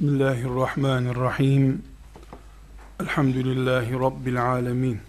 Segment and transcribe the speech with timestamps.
[0.00, 1.82] Bismillahirrahmanirrahim.
[3.00, 5.00] Elhamdülillahi Rabbil alemin.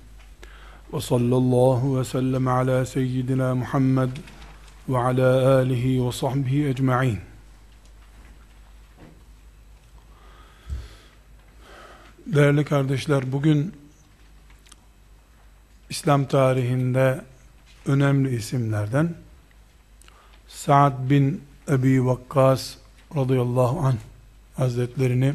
[0.93, 4.09] Ve sallallahu ve sellem ala seyyidina Muhammed
[4.89, 7.19] ve ala alihi ve sahbihi ecma'in.
[12.25, 13.73] Değerli kardeşler, bugün
[15.89, 17.21] İslam tarihinde
[17.85, 19.15] önemli isimlerden
[20.47, 22.75] Sa'd bin Ebi Vakkas
[23.15, 24.10] radıyallahu anh
[24.55, 25.33] Hazretlerini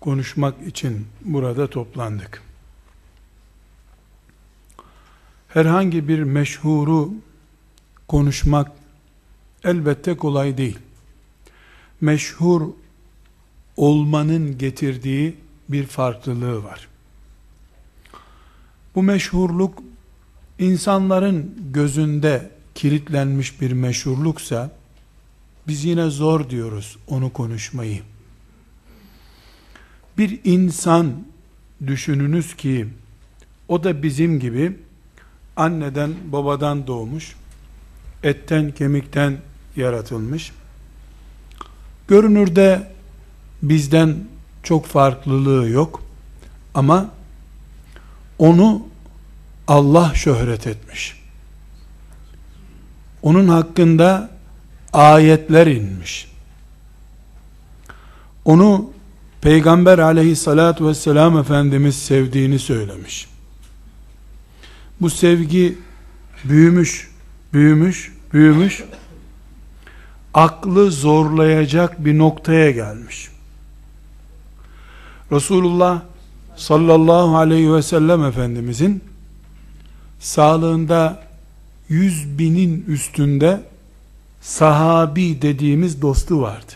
[0.00, 2.42] konuşmak için burada toplandık.
[5.48, 7.12] Herhangi bir meşhuru
[8.08, 8.72] konuşmak
[9.64, 10.78] elbette kolay değil.
[12.00, 12.62] Meşhur
[13.76, 15.36] olmanın getirdiği
[15.68, 16.88] bir farklılığı var.
[18.94, 19.82] Bu meşhurluk
[20.58, 24.70] insanların gözünde kilitlenmiş bir meşhurluksa
[25.68, 28.02] biz yine zor diyoruz onu konuşmayı.
[30.18, 31.12] Bir insan
[31.86, 32.88] düşününüz ki
[33.68, 34.76] o da bizim gibi
[35.56, 37.36] anneden babadan doğmuş,
[38.22, 39.38] etten kemikten
[39.76, 40.52] yaratılmış.
[42.08, 42.92] Görünürde
[43.62, 44.16] bizden
[44.62, 46.02] çok farklılığı yok
[46.74, 47.10] ama
[48.38, 48.86] onu
[49.68, 51.22] Allah şöhret etmiş.
[53.22, 54.37] Onun hakkında
[54.92, 56.28] ayetler inmiş.
[58.44, 58.90] Onu
[59.40, 63.28] Peygamber aleyhissalatü vesselam Efendimiz sevdiğini söylemiş.
[65.00, 65.78] Bu sevgi
[66.44, 67.10] büyümüş,
[67.52, 68.84] büyümüş, büyümüş,
[70.34, 73.28] aklı zorlayacak bir noktaya gelmiş.
[75.32, 76.02] Resulullah
[76.56, 79.04] sallallahu aleyhi ve sellem Efendimizin
[80.18, 81.22] sağlığında
[81.88, 83.60] yüz binin üstünde
[84.40, 86.72] sahabi dediğimiz dostu vardı.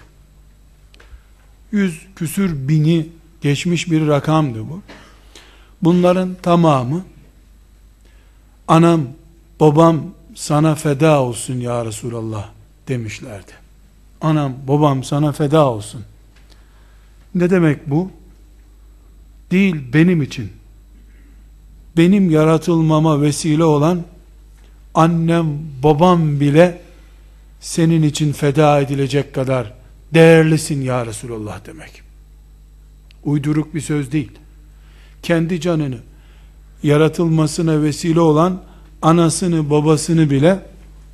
[1.73, 3.09] Yüz küsür bini
[3.41, 4.83] geçmiş bir rakamdı bu.
[5.83, 7.05] Bunların tamamı
[8.69, 9.07] anam
[9.61, 12.49] babam sana feda olsun ya Resulallah
[12.89, 13.53] demişlerdi.
[14.21, 16.05] Anam babam sana feda olsun.
[17.35, 18.11] Ne demek bu?
[19.51, 20.53] Değil benim için.
[21.97, 24.03] Benim yaratılmama vesile olan
[24.95, 25.47] annem
[25.83, 26.81] babam bile
[27.63, 29.73] senin için feda edilecek kadar
[30.15, 32.03] değerlisin ya Resulallah demek.
[33.25, 34.33] Uyduruk bir söz değil.
[35.23, 35.99] Kendi canını
[36.83, 38.61] yaratılmasına vesile olan
[39.03, 40.59] anasını babasını bile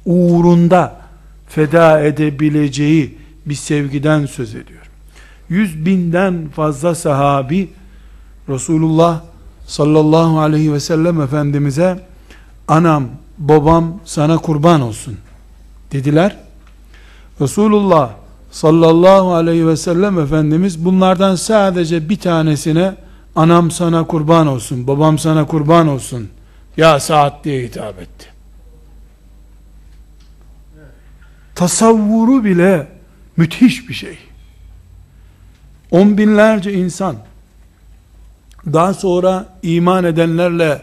[0.04, 1.00] uğrunda
[1.48, 4.90] feda edebileceği bir sevgiden söz ediyor.
[5.48, 7.68] Yüz binden fazla sahabi
[8.48, 9.22] Resulullah
[9.66, 12.00] sallallahu aleyhi ve sellem Efendimiz'e
[12.68, 13.08] anam
[13.38, 15.18] babam sana kurban olsun
[15.92, 16.36] dediler.
[17.40, 18.10] Resulullah
[18.50, 22.94] sallallahu aleyhi ve sellem Efendimiz bunlardan sadece bir tanesine
[23.36, 26.28] anam sana kurban olsun, babam sana kurban olsun
[26.76, 28.26] ya saat diye hitap etti.
[31.54, 32.88] Tasavvuru bile
[33.36, 34.18] müthiş bir şey.
[35.90, 37.16] On binlerce insan
[38.66, 40.82] daha sonra iman edenlerle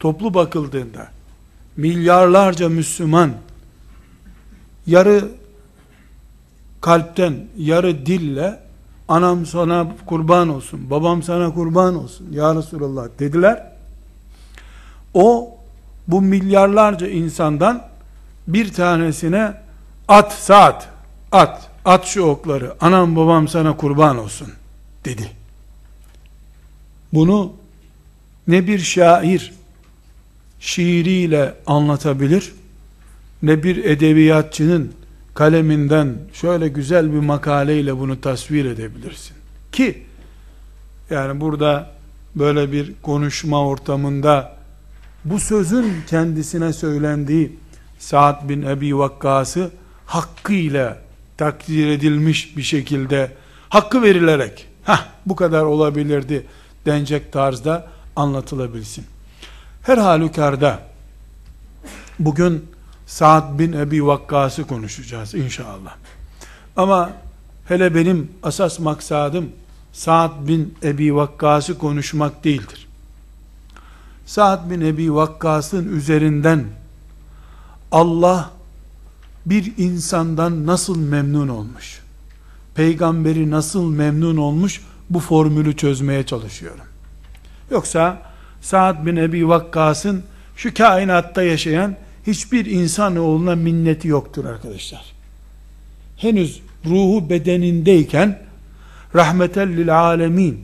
[0.00, 1.08] toplu bakıldığında
[1.76, 3.32] milyarlarca Müslüman
[4.86, 5.28] yarı
[6.80, 8.60] kalpten, yarı dille
[9.08, 13.72] anam sana kurban olsun, babam sana kurban olsun ya Resulallah dediler.
[15.14, 15.56] O
[16.08, 17.88] bu milyarlarca insandan
[18.48, 19.54] bir tanesine
[20.08, 20.88] at saat,
[21.32, 24.48] at, at şu okları, anam babam sana kurban olsun
[25.04, 25.30] dedi.
[27.12, 27.52] Bunu
[28.48, 29.54] ne bir şair
[30.60, 32.52] şiiriyle anlatabilir,
[33.46, 34.92] ne bir edebiyatçının
[35.34, 39.36] kaleminden şöyle güzel bir makaleyle bunu tasvir edebilirsin.
[39.72, 40.02] Ki
[41.10, 41.90] yani burada
[42.36, 44.56] böyle bir konuşma ortamında
[45.24, 47.58] bu sözün kendisine söylendiği
[47.98, 49.70] Sa'd bin Ebi Vakkas'ı
[50.06, 50.98] hakkıyla
[51.36, 53.32] takdir edilmiş bir şekilde
[53.68, 56.46] hakkı verilerek ha bu kadar olabilirdi
[56.86, 59.04] denecek tarzda anlatılabilsin.
[59.82, 60.80] Her halükarda
[62.18, 62.73] bugün
[63.06, 65.94] Sa'd bin Ebi Vakkas'ı konuşacağız inşallah.
[66.76, 67.12] Ama
[67.68, 69.48] hele benim asas maksadım
[69.92, 72.88] Sa'd bin Ebi Vakkas'ı konuşmak değildir.
[74.26, 76.64] Sa'd bin Ebi Vakkas'ın üzerinden
[77.92, 78.50] Allah
[79.46, 82.00] bir insandan nasıl memnun olmuş?
[82.74, 84.80] Peygamberi nasıl memnun olmuş?
[85.10, 86.84] Bu formülü çözmeye çalışıyorum.
[87.70, 88.22] Yoksa
[88.60, 90.22] Sa'd bin Ebi Vakkas'ın
[90.56, 95.04] şu kainatta yaşayan hiçbir insanoğluna minneti yoktur arkadaşlar.
[96.16, 98.42] Henüz ruhu bedenindeyken
[99.14, 100.60] rahmeten lil alemin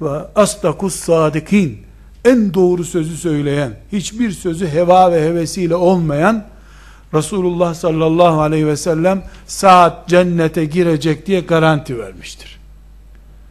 [0.00, 1.78] ve asdakus sadikin
[2.24, 6.44] en doğru sözü söyleyen, hiçbir sözü heva ve hevesiyle olmayan
[7.14, 12.58] Resulullah sallallahu aleyhi ve sellem saat cennete girecek diye garanti vermiştir.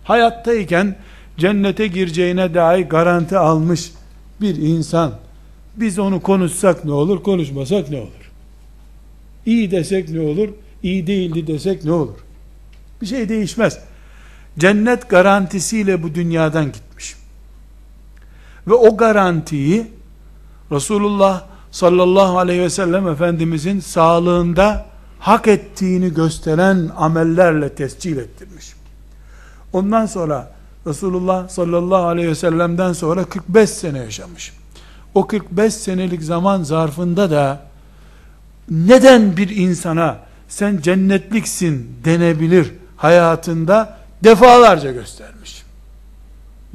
[0.03, 0.95] Hayattayken
[1.37, 3.91] cennete gireceğine dair garanti almış
[4.41, 5.13] bir insan
[5.75, 8.31] biz onu konuşsak ne olur, konuşmasak ne olur?
[9.45, 10.49] İyi desek ne olur,
[10.83, 12.17] iyi değildi desek ne olur?
[13.01, 13.79] Bir şey değişmez.
[14.59, 17.15] Cennet garantisiyle bu dünyadan gitmiş.
[18.67, 19.87] Ve o garantiyi
[20.71, 24.85] Resulullah sallallahu aleyhi ve sellem Efendimizin sağlığında
[25.19, 28.73] hak ettiğini gösteren amellerle tescil ettirmiş.
[29.73, 30.51] Ondan sonra
[30.87, 34.53] Resulullah sallallahu aleyhi ve sellem'den sonra 45 sene yaşamış.
[35.15, 37.61] O 45 senelik zaman zarfında da
[38.69, 40.17] neden bir insana
[40.47, 45.63] sen cennetliksin denebilir hayatında defalarca göstermiş.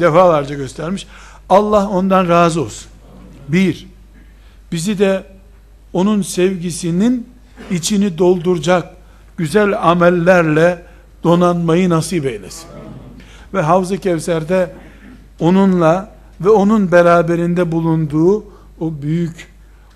[0.01, 1.07] Defalarca göstermiş.
[1.49, 2.91] Allah ondan razı olsun.
[3.49, 3.87] Bir,
[4.73, 5.25] bizi de
[5.93, 7.29] onun sevgisinin
[7.71, 8.95] içini dolduracak
[9.37, 10.83] güzel amellerle
[11.25, 12.67] donanmayı nasip eylesin.
[13.55, 14.73] Ve Havz-ı Kevser'de
[15.41, 18.45] onunla ve onun beraberinde bulunduğu
[18.81, 19.49] o büyük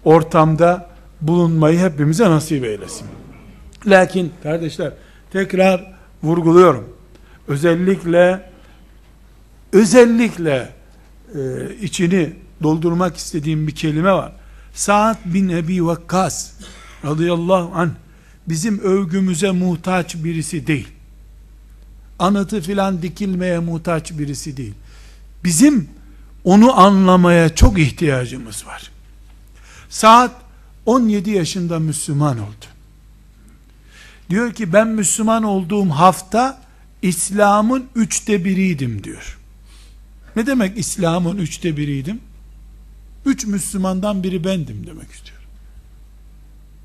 [0.04, 0.90] ortamda
[1.20, 3.06] bulunmayı hepimize nasip eylesin.
[3.86, 4.92] Lakin kardeşler
[5.32, 6.88] tekrar vurguluyorum.
[7.48, 8.50] Özellikle
[9.72, 10.68] özellikle
[11.34, 11.40] e,
[11.82, 12.32] içini
[12.62, 14.32] doldurmak istediğim bir kelime var.
[14.74, 16.52] Sa'd bin Ebi Vakkas
[17.04, 17.90] radıyallahu anh
[18.48, 20.88] bizim övgümüze muhtaç birisi değil.
[22.18, 24.74] Anıtı filan dikilmeye muhtaç birisi değil.
[25.44, 25.88] Bizim
[26.44, 28.90] onu anlamaya çok ihtiyacımız var.
[29.88, 30.32] Saat
[30.86, 32.66] 17 yaşında Müslüman oldu.
[34.30, 36.62] Diyor ki ben Müslüman olduğum hafta
[37.02, 39.38] İslam'ın üçte biriydim diyor.
[40.36, 42.20] Ne demek İslam'ın üçte biriydim?
[43.26, 45.38] Üç Müslümandan biri bendim demek istiyor.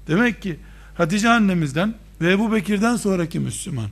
[0.07, 0.59] Demek ki
[0.97, 3.89] Hatice annemizden ve Ebu Bekir'den sonraki Müslüman.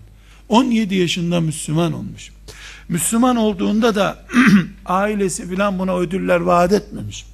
[0.50, 2.31] 17 yaşında Müslüman olmuş.
[2.89, 4.25] Müslüman olduğunda da
[4.85, 7.25] ailesi filan buna ödüller vaat etmemiş.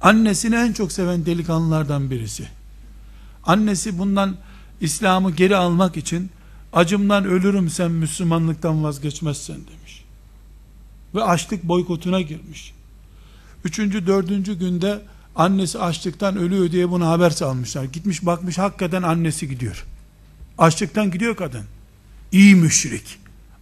[0.00, 2.48] Annesini en çok seven delikanlılardan birisi.
[3.44, 4.36] Annesi bundan
[4.80, 6.30] İslam'ı geri almak için
[6.72, 10.04] acımdan ölürüm sen Müslümanlıktan vazgeçmezsen demiş.
[11.14, 12.74] Ve açlık boykotuna girmiş.
[13.64, 15.02] Üçüncü, dördüncü günde
[15.36, 17.84] annesi açlıktan ölüyor diye buna haber salmışlar.
[17.84, 19.86] Gitmiş bakmış hakikaten annesi gidiyor.
[20.58, 21.64] Açlıktan gidiyor kadın.
[22.32, 23.18] İyi müşrik.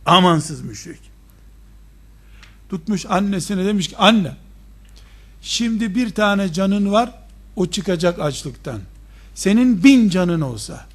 [0.09, 1.01] Amansız müşrik.
[2.69, 4.33] Tutmuş annesine demiş ki anne
[5.43, 7.11] şimdi bir tane canın var
[7.57, 8.81] o çıkacak açlıktan.
[9.35, 10.87] Senin bin canın olsa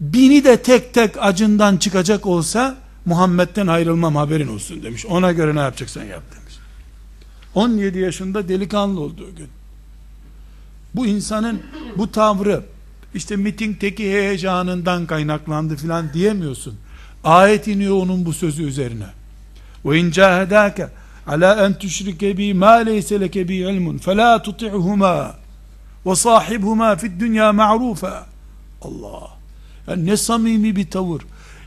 [0.00, 5.06] bini de tek tek acından çıkacak olsa Muhammed'den ayrılmam haberin olsun demiş.
[5.06, 6.54] Ona göre ne yapacaksan yap demiş.
[7.54, 9.48] 17 yaşında delikanlı olduğu gün.
[10.94, 11.62] Bu insanın
[11.98, 12.64] bu tavrı
[13.14, 16.78] işte mitingdeki heyecanından kaynaklandı filan diyemiyorsun.
[17.24, 19.06] Ayet iniyor onun bu sözü üzerine.
[19.84, 20.88] Ve in cahedake
[21.26, 25.34] ala en tüşrike bi ma leyse leke bi ilmun fela tuti'huma
[26.06, 28.26] ve sahibhuma fid dünya ma'rufa.
[28.82, 29.30] Allah.
[29.88, 31.22] Yani ne samimi bir tavır,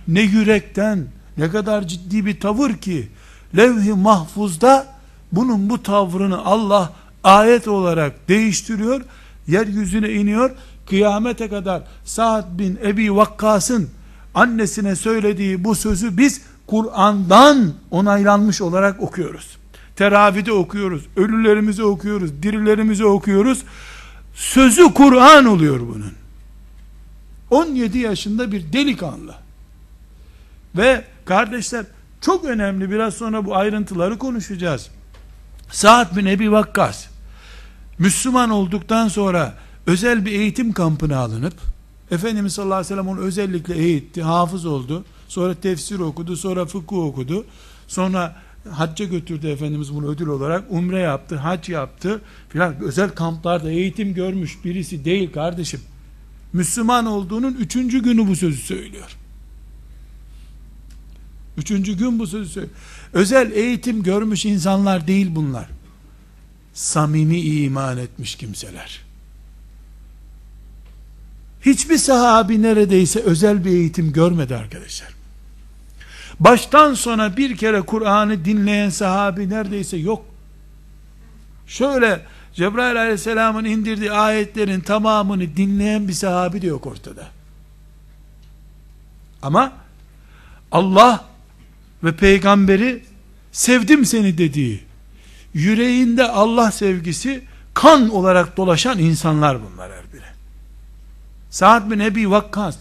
[0.08, 1.08] ne yürekten,
[1.38, 3.10] ne kadar ciddi bir tavır ki
[3.58, 4.88] levh-i mahfuzda
[5.32, 6.94] bunun bu tavrını Allah
[7.24, 9.02] ayet olarak değiştiriyor,
[9.48, 10.52] yeryüzüne iniyor,
[10.86, 13.90] kıyamete kadar Sa'd bin Ebi Vakkas'ın
[14.34, 19.58] annesine söylediği bu sözü biz Kur'an'dan onaylanmış olarak okuyoruz.
[19.96, 23.64] Teravide okuyoruz, ölülerimizi okuyoruz, dirilerimizi okuyoruz.
[24.36, 26.14] Sözü Kur'an oluyor bunun.
[27.50, 29.36] 17 yaşında bir delikanlı.
[30.78, 31.86] Ve kardeşler
[32.22, 34.90] çok önemli biraz sonra bu ayrıntıları konuşacağız.
[35.72, 37.06] Sa'd bin Ebi Vakkas
[38.00, 39.54] Müslüman olduktan sonra
[39.88, 41.54] özel bir eğitim kampına alınıp
[42.14, 45.06] Efendimiz sallallahu aleyhi ve sellem onu özellikle eğitti, hafız oldu.
[45.28, 47.46] Sonra tefsir okudu, sonra fıkıh okudu.
[47.88, 48.36] Sonra
[48.72, 50.64] hacca götürdü Efendimiz bunu ödül olarak.
[50.70, 52.76] Umre yaptı, hac yaptı filan.
[52.82, 55.82] Özel kamplarda eğitim görmüş birisi değil kardeşim.
[56.54, 59.18] Müslüman olduğunun üçüncü günü bu sözü söylüyor.
[61.58, 62.76] Üçüncü gün bu sözü söylüyor.
[63.14, 65.68] Özel eğitim görmüş insanlar değil bunlar.
[66.74, 69.13] Samimi iman etmiş kimseler.
[71.66, 75.10] Hiçbir sahabi neredeyse özel bir eğitim görmedi arkadaşlar.
[76.40, 80.26] Baştan sona bir kere Kur'an'ı dinleyen sahabi neredeyse yok.
[81.68, 82.22] Şöyle
[82.54, 87.28] Cebrail aleyhisselamın indirdiği ayetlerin tamamını dinleyen bir sahabi de yok ortada.
[89.42, 89.72] Ama
[90.72, 91.26] Allah
[92.04, 93.04] ve peygamberi
[93.52, 94.84] sevdim seni dediği,
[95.54, 97.44] yüreğinde Allah sevgisi
[97.74, 100.13] kan olarak dolaşan insanlar bunlar her
[101.54, 102.78] Sa'd bin Ebi Vakkas,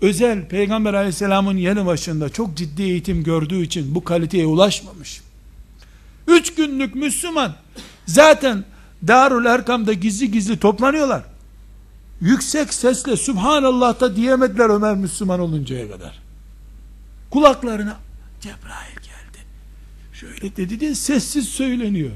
[0.00, 5.20] özel peygamber aleyhisselamın yanı başında çok ciddi eğitim gördüğü için bu kaliteye ulaşmamış.
[6.28, 7.54] Üç günlük Müslüman,
[8.06, 8.64] zaten
[9.08, 11.22] Darul Erkam'da gizli gizli toplanıyorlar.
[12.20, 16.18] Yüksek sesle Subhanallah da diyemediler Ömer Müslüman oluncaya kadar.
[17.30, 17.96] Kulaklarına
[18.40, 19.44] Cebrail geldi.
[20.12, 22.12] Şöyle dedi diye sessiz söyleniyor.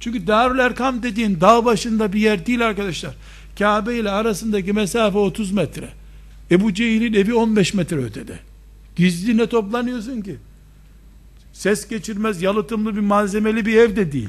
[0.00, 3.14] Çünkü Darül Erkam dediğin dağ başında bir yer değil arkadaşlar.
[3.58, 5.88] Kabe ile arasındaki mesafe 30 metre.
[6.50, 8.38] Ebu Cehil'in evi 15 metre ötede.
[8.96, 10.36] Gizli ne toplanıyorsun ki?
[11.52, 14.28] Ses geçirmez yalıtımlı bir malzemeli bir ev de değil.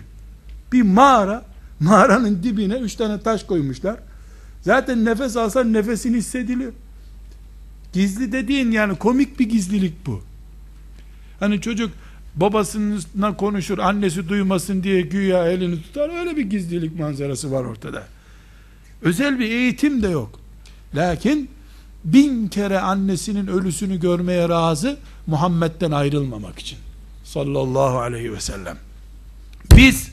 [0.73, 1.45] Bir mağara,
[1.79, 3.95] mağaranın dibine üç tane taş koymuşlar.
[4.61, 6.73] Zaten nefes alsan nefesin hissediliyor.
[7.93, 10.21] Gizli dediğin yani komik bir gizlilik bu.
[11.39, 11.91] Hani çocuk
[12.35, 16.19] babasına konuşur, annesi duymasın diye güya elini tutar.
[16.19, 18.07] Öyle bir gizlilik manzarası var ortada.
[19.01, 20.39] Özel bir eğitim de yok.
[20.95, 21.49] Lakin
[22.03, 24.97] bin kere annesinin ölüsünü görmeye razı
[25.27, 26.77] Muhammed'den ayrılmamak için.
[27.23, 28.77] Sallallahu aleyhi ve sellem.
[29.75, 30.09] Biz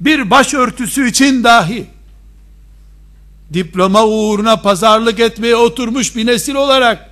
[0.00, 1.86] bir başörtüsü için dahi
[3.52, 7.10] diploma uğruna pazarlık etmeye oturmuş bir nesil olarak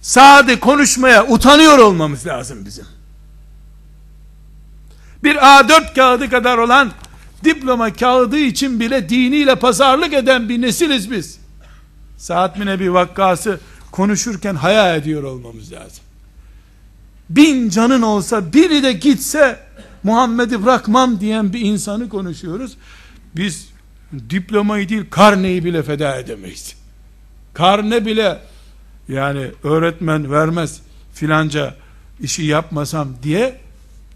[0.00, 2.86] sade konuşmaya utanıyor olmamız lazım bizim.
[5.24, 6.92] Bir A4 kağıdı kadar olan
[7.46, 11.38] diploma kağıdı için bile diniyle pazarlık eden bir nesiliz biz.
[12.16, 13.60] Saat bin Ebi Vakkas'ı
[13.92, 16.04] konuşurken hayal ediyor olmamız lazım.
[17.30, 19.60] Bin canın olsa biri de gitse
[20.02, 22.76] Muhammed'i bırakmam diyen bir insanı konuşuyoruz.
[23.36, 23.68] Biz
[24.30, 26.76] diplomayı değil karneyi bile feda edemeyiz.
[27.54, 28.38] Karne bile
[29.08, 30.80] yani öğretmen vermez
[31.14, 31.74] filanca
[32.20, 33.60] işi yapmasam diye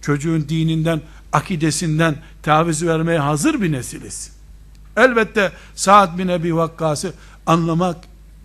[0.00, 1.00] çocuğun dininden,
[1.32, 4.32] akidesinden taviz vermeye hazır bir nesiliz.
[4.96, 7.12] Elbette Sa'd bin Ebi Vakkas'ı
[7.46, 7.96] anlamak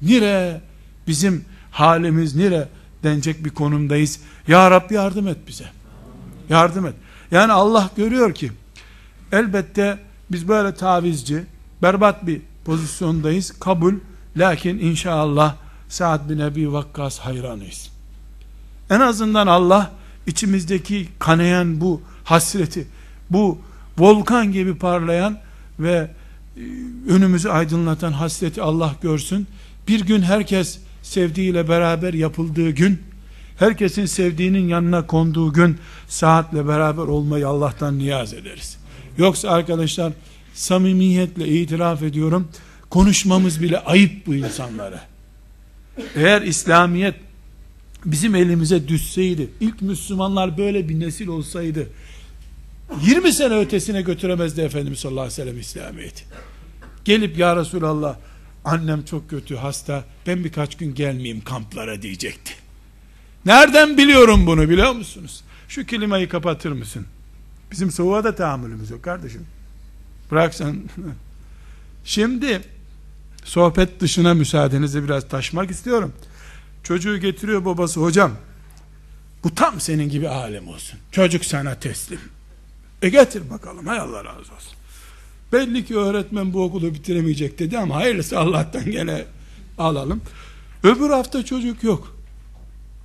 [0.01, 0.61] nire,
[1.07, 2.69] bizim halimiz nire
[3.03, 4.19] denecek bir konumdayız.
[4.47, 5.65] Ya Rabbi yardım et bize.
[6.49, 6.93] Yardım et.
[7.31, 8.51] Yani Allah görüyor ki
[9.31, 9.97] elbette
[10.31, 11.43] biz böyle tavizci,
[11.81, 13.59] berbat bir pozisyondayız.
[13.59, 13.93] Kabul.
[14.37, 15.55] Lakin inşallah
[15.89, 17.89] Sa'd bin Ebi Vakkas hayranıyız.
[18.89, 19.91] En azından Allah
[20.27, 22.87] içimizdeki kanayan bu hasreti,
[23.29, 23.59] bu
[23.97, 25.39] volkan gibi parlayan
[25.79, 26.11] ve
[26.57, 26.61] e,
[27.09, 29.47] önümüzü aydınlatan hasreti Allah görsün.
[29.87, 33.01] Bir gün herkes sevdiğiyle beraber yapıldığı gün,
[33.59, 38.77] herkesin sevdiğinin yanına konduğu gün saatle beraber olmayı Allah'tan niyaz ederiz.
[39.17, 40.13] Yoksa arkadaşlar
[40.53, 42.47] samimiyetle itiraf ediyorum
[42.89, 45.01] konuşmamız bile ayıp bu insanlara.
[46.15, 47.15] Eğer İslamiyet
[48.05, 51.89] bizim elimize düşseydi, ilk Müslümanlar böyle bir nesil olsaydı,
[53.01, 56.23] 20 sene ötesine götüremezdi Efendimiz sallallahu aleyhi ve sellem İslamiyet'i.
[57.05, 58.17] Gelip ya Resulallah,
[58.65, 62.53] annem çok kötü hasta, ben birkaç gün gelmeyeyim kamplara diyecekti.
[63.45, 65.43] Nereden biliyorum bunu biliyor musunuz?
[65.67, 67.05] Şu klimayı kapatır mısın?
[67.71, 69.45] Bizim soğuğa da tahammülümüz yok kardeşim.
[70.31, 70.75] Bırak sen.
[72.05, 72.61] Şimdi
[73.43, 76.13] sohbet dışına müsaadenizi biraz taşmak istiyorum.
[76.83, 78.31] Çocuğu getiriyor babası hocam.
[79.43, 80.99] Bu tam senin gibi alem olsun.
[81.11, 82.19] Çocuk sana teslim.
[83.05, 84.77] E getir bakalım hay Allah razı olsun.
[85.53, 89.25] Belli ki öğretmen bu okulu bitiremeyecek dedi ama hayırlısı Allah'tan gene
[89.77, 90.21] alalım.
[90.83, 92.15] Öbür hafta çocuk yok.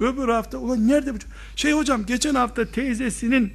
[0.00, 1.36] Öbür hafta ulan nerede bu çocuk?
[1.56, 3.52] Şey hocam geçen hafta teyzesinin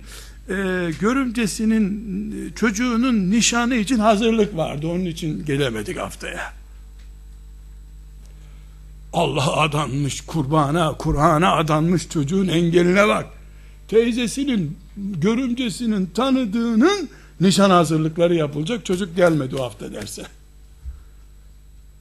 [0.50, 0.54] e,
[1.00, 4.88] görümcesinin çocuğunun nişanı için hazırlık vardı.
[4.88, 6.54] Onun için gelemedik haftaya.
[9.14, 13.26] Allah adanmış kurbana, Kur'an'a adanmış çocuğun engeline bak.
[13.88, 17.10] Teyzesinin, görümcesinin tanıdığının
[17.42, 18.86] nişan hazırlıkları yapılacak.
[18.86, 20.24] Çocuk gelmedi o hafta derse.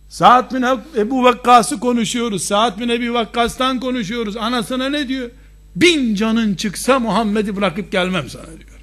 [0.09, 0.65] Saat bin
[0.97, 2.45] Ebu Vakkas'ı konuşuyoruz.
[2.45, 4.37] Saat bin Ebu Vakkas'tan konuşuyoruz.
[4.37, 5.31] Anasına ne diyor?
[5.77, 8.81] Bin canın çıksa Muhammed'i bırakıp gelmem sana diyor.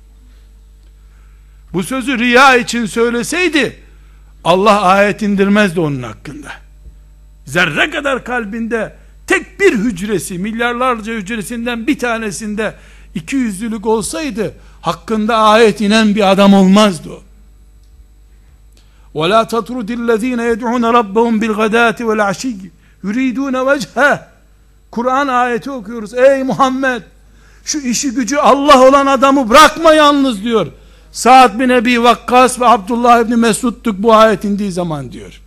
[1.74, 3.80] Bu sözü riya için söyleseydi
[4.44, 6.52] Allah ayet indirmezdi onun hakkında.
[7.46, 8.96] Zerre kadar kalbinde
[9.28, 12.74] tek bir hücresi, milyarlarca hücresinden bir tanesinde
[13.15, 17.23] iki yüzlülük olsaydı hakkında ayet inen bir adam olmazdı o.
[19.15, 22.71] وَلَا تَطْرُدِ الَّذ۪ينَ يَدْعُونَ رَبَّهُمْ بِالْغَدَاتِ وَالْعَشِيِّ
[23.05, 24.21] يُرِيدُونَ وَجْهَهِ
[24.91, 26.15] Kur'an ayeti okuyoruz.
[26.15, 27.03] Ey Muhammed
[27.65, 30.67] şu işi gücü Allah olan adamı bırakma yalnız diyor.
[31.13, 35.41] Sa'd bin Ebi Vakkas ve Abdullah ibn Mesud'tuk bu ayet indiği zaman diyor.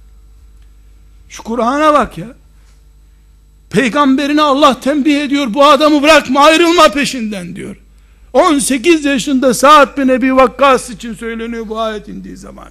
[1.30, 2.28] Şu Kur'an'a bak ya.
[3.71, 5.55] Peygamberine Allah tembih ediyor.
[5.55, 7.77] Bu adamı bırakma ayrılma peşinden diyor.
[8.33, 12.69] 18 yaşında Sa'd bin Ebi Vakkas için söyleniyor bu ayet indiği zaman.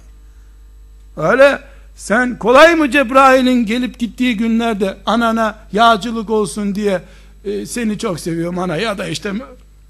[1.16, 1.58] Öyle
[1.96, 7.02] sen kolay mı Cebrail'in gelip gittiği günlerde anana yağcılık olsun diye
[7.44, 9.32] e, seni çok seviyorum ana ya da işte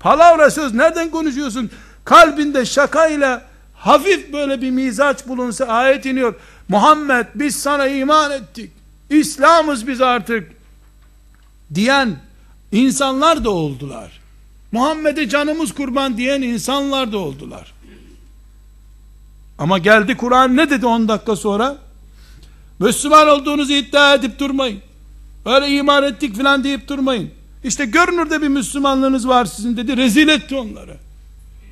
[0.01, 1.71] palavra söz nereden konuşuyorsun?
[2.05, 3.43] Kalbinde şakayla
[3.75, 6.35] hafif böyle bir mizaç bulunsa ayet iniyor.
[6.69, 8.71] Muhammed biz sana iman ettik.
[9.11, 10.51] İslam'ız biz artık
[11.75, 12.17] diyen
[12.73, 14.21] insanlar da oldular.
[14.73, 17.73] Muhammed'e canımız kurban diyen insanlar da oldular.
[19.59, 21.77] Ama geldi Kur'an ne dedi 10 dakika sonra?
[22.79, 24.81] Müslüman olduğunuzu iddia edip durmayın.
[25.47, 27.31] Öyle iman ettik filan deyip durmayın.
[27.65, 29.97] İşte görünürde bir Müslümanlığınız var sizin dedi.
[29.97, 30.97] Rezil etti onları.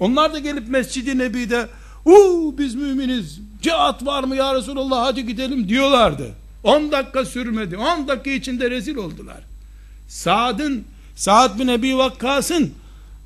[0.01, 1.69] Onlar da gelip Mescid-i Nebi'de
[2.05, 6.31] uuu biz müminiz cihat var mı ya Resulallah hadi gidelim diyorlardı.
[6.65, 7.77] 10 dakika sürmedi.
[7.77, 9.52] 10 dakika içinde rezil oldular.
[10.13, 12.71] Saad'ın Saad bin Ebi Vakkas'ın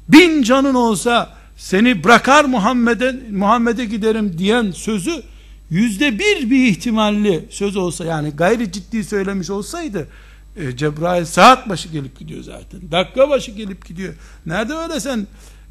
[0.08, 5.22] bin canın olsa seni bırakar Muhammed'e Muhammed'e giderim diyen sözü
[5.70, 10.08] yüzde bir bir ihtimalli söz olsa yani gayri ciddi söylemiş olsaydı
[10.56, 12.80] e, Cebrail saat başı gelip gidiyor zaten.
[12.90, 14.14] Dakika başı gelip gidiyor.
[14.46, 15.26] Nerede öyle sen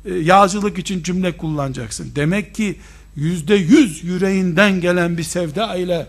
[0.05, 2.11] e, yağcılık için cümle kullanacaksın.
[2.15, 2.75] Demek ki
[3.15, 6.07] yüzde yüz yüreğinden gelen bir sevda ile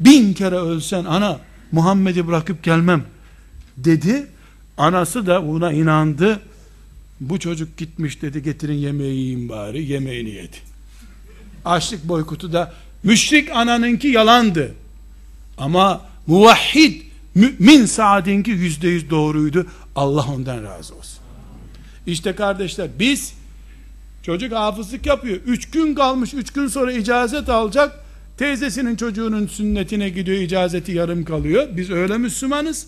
[0.00, 1.40] bin kere ölsen ana
[1.72, 3.04] Muhammed'i bırakıp gelmem
[3.76, 4.26] dedi.
[4.76, 6.40] Anası da buna inandı.
[7.20, 9.84] Bu çocuk gitmiş dedi getirin yemeği yiyin bari.
[9.84, 10.56] Yemeğini yedi.
[11.64, 14.74] Açlık boykutu da müşrik ananınki yalandı.
[15.58, 17.02] Ama muvahhid
[17.34, 19.66] mümin Saad'inki yüzde yüz doğruydu.
[19.96, 21.18] Allah ondan razı olsun.
[22.06, 23.34] İşte kardeşler biz
[24.22, 25.36] çocuk hafızlık yapıyor.
[25.46, 26.34] Üç gün kalmış.
[26.34, 28.04] Üç gün sonra icazet alacak.
[28.38, 30.38] Teyzesinin çocuğunun sünnetine gidiyor.
[30.38, 31.68] icazeti yarım kalıyor.
[31.76, 32.86] Biz öyle Müslümanız.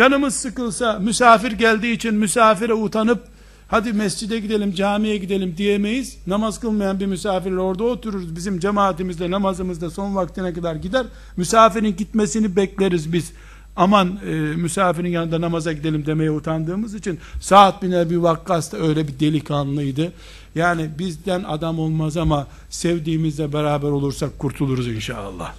[0.00, 3.22] Canımız sıkılsa misafir geldiği için misafire utanıp
[3.68, 6.18] hadi mescide gidelim camiye gidelim diyemeyiz.
[6.26, 8.36] Namaz kılmayan bir misafirle orada otururuz.
[8.36, 11.06] Bizim cemaatimizde namazımızda son vaktine kadar gider.
[11.36, 13.32] Misafirin gitmesini bekleriz biz.
[13.76, 19.08] Aman e, misafirin yanında namaza gidelim demeye utandığımız için Sa'd bin Ebi Vakkas da öyle
[19.08, 20.12] bir delikanlıydı.
[20.54, 25.54] Yani bizden adam olmaz ama sevdiğimizle beraber olursak kurtuluruz inşallah.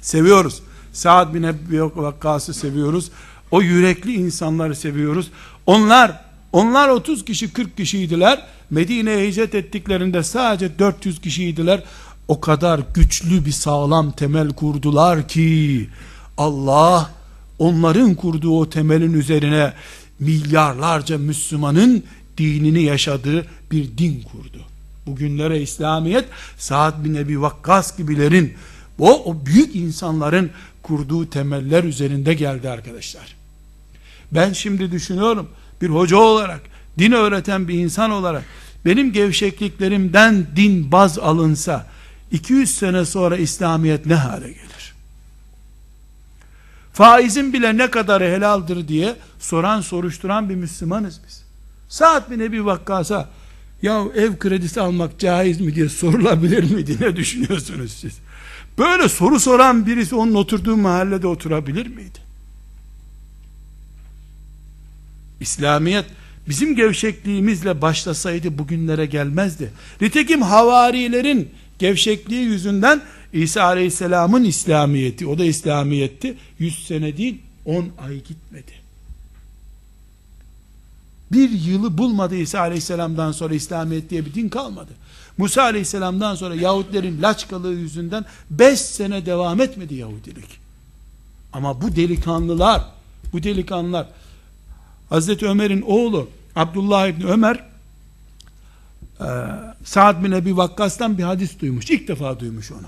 [0.00, 0.62] Seviyoruz.
[0.92, 3.10] Sa'd bin Ebi Vakkas'ı seviyoruz.
[3.50, 5.30] O yürekli insanları seviyoruz.
[5.66, 6.20] Onlar
[6.52, 8.46] onlar 30 kişi 40 kişiydiler.
[8.70, 11.82] Medine'ye hicret ettiklerinde sadece 400 kişiydiler.
[12.28, 15.88] O kadar güçlü bir sağlam temel kurdular ki
[16.36, 17.10] Allah
[17.58, 19.72] onların kurduğu o temelin üzerine
[20.20, 22.04] milyarlarca Müslümanın
[22.38, 24.64] dinini yaşadığı bir din kurdu.
[25.06, 26.24] Bugünlere İslamiyet
[26.58, 28.54] Sa'd bin Ebi Vakkas gibilerin
[28.98, 30.50] o, o büyük insanların
[30.82, 33.39] kurduğu temeller üzerinde geldi arkadaşlar.
[34.32, 35.48] Ben şimdi düşünüyorum
[35.82, 36.60] bir hoca olarak,
[36.98, 38.44] din öğreten bir insan olarak
[38.84, 41.86] benim gevşekliklerimden din baz alınsa
[42.32, 44.94] 200 sene sonra İslamiyet ne hale gelir?
[46.92, 51.42] Faizin bile ne kadarı helaldir diye soran soruşturan bir Müslümanız biz.
[51.88, 53.28] Saat bin Ebi Vakkas'a
[53.82, 58.18] ya ev kredisi almak caiz mi diye sorulabilir mi diye düşünüyorsunuz siz?
[58.78, 62.29] Böyle soru soran birisi onun oturduğu mahallede oturabilir miydi?
[65.40, 66.04] İslamiyet
[66.48, 69.72] bizim gevşekliğimizle başlasaydı bugünlere gelmezdi.
[70.00, 78.14] Nitekim havarilerin gevşekliği yüzünden İsa Aleyhisselam'ın İslamiyeti, o da İslamiyetti, 100 sene değil 10 ay
[78.14, 78.72] gitmedi.
[81.32, 84.92] Bir yılı bulmadı İsa Aleyhisselam'dan sonra İslamiyet diye bir din kalmadı.
[85.38, 90.60] Musa Aleyhisselam'dan sonra Yahudilerin laçkalığı yüzünden 5 sene devam etmedi Yahudilik.
[91.52, 92.82] Ama bu delikanlılar,
[93.32, 94.06] bu delikanlılar
[95.10, 97.64] Hazreti Ömer'in oğlu Abdullah İbni Ömer
[99.20, 99.28] e,
[99.84, 101.90] Sa'd bin Ebi Vakkas'tan bir hadis duymuş.
[101.90, 102.86] İlk defa duymuş onu.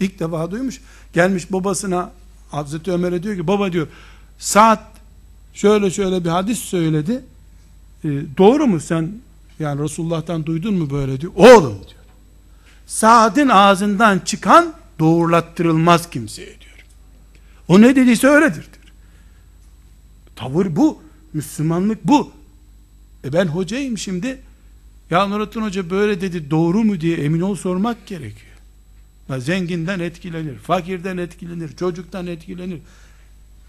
[0.00, 0.80] İlk defa duymuş.
[1.12, 2.10] Gelmiş babasına
[2.50, 3.86] Hazreti Ömer'e diyor ki baba diyor
[4.38, 4.80] Sa'd
[5.54, 7.24] şöyle şöyle bir hadis söyledi.
[8.04, 9.12] E, doğru mu sen
[9.58, 11.32] yani Resulullah'tan duydun mu böyle diyor.
[11.36, 12.02] Oğlum diyor.
[12.86, 16.86] Sa'd'ın ağzından çıkan doğrulattırılmaz kimseye diyor.
[17.68, 18.81] O ne dediyse öyledir diyor.
[20.36, 21.02] Tavır bu.
[21.32, 22.30] Müslümanlık bu.
[23.24, 24.38] E ben hocayım şimdi.
[25.10, 28.52] Ya Nurattin Hoca böyle dedi doğru mu diye emin ol sormak gerekiyor.
[29.28, 32.78] Ya zenginden etkilenir, fakirden etkilenir, çocuktan etkilenir.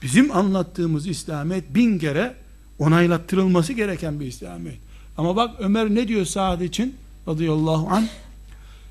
[0.01, 2.35] Bizim anlattığımız İslamiyet bin kere
[2.79, 4.77] onaylattırılması gereken bir İslamiyet.
[5.17, 6.95] Ama bak Ömer ne diyor Sa'd için?
[7.27, 8.07] Radıyallahu anh.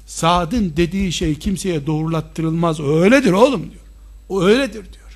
[0.06, 2.80] Sa'd'ın dediği şey kimseye doğrulattırılmaz.
[2.80, 3.82] O öyledir oğlum diyor.
[4.28, 5.11] O öyledir diyor.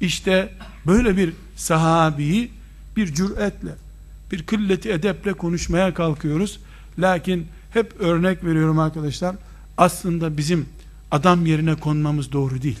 [0.00, 0.52] İşte
[0.86, 2.50] böyle bir sahabiyi
[2.96, 3.74] bir cüretle,
[4.32, 6.60] bir kılleti edeple konuşmaya kalkıyoruz.
[6.98, 9.36] Lakin hep örnek veriyorum arkadaşlar.
[9.78, 10.66] Aslında bizim
[11.10, 12.78] adam yerine konmamız doğru değil.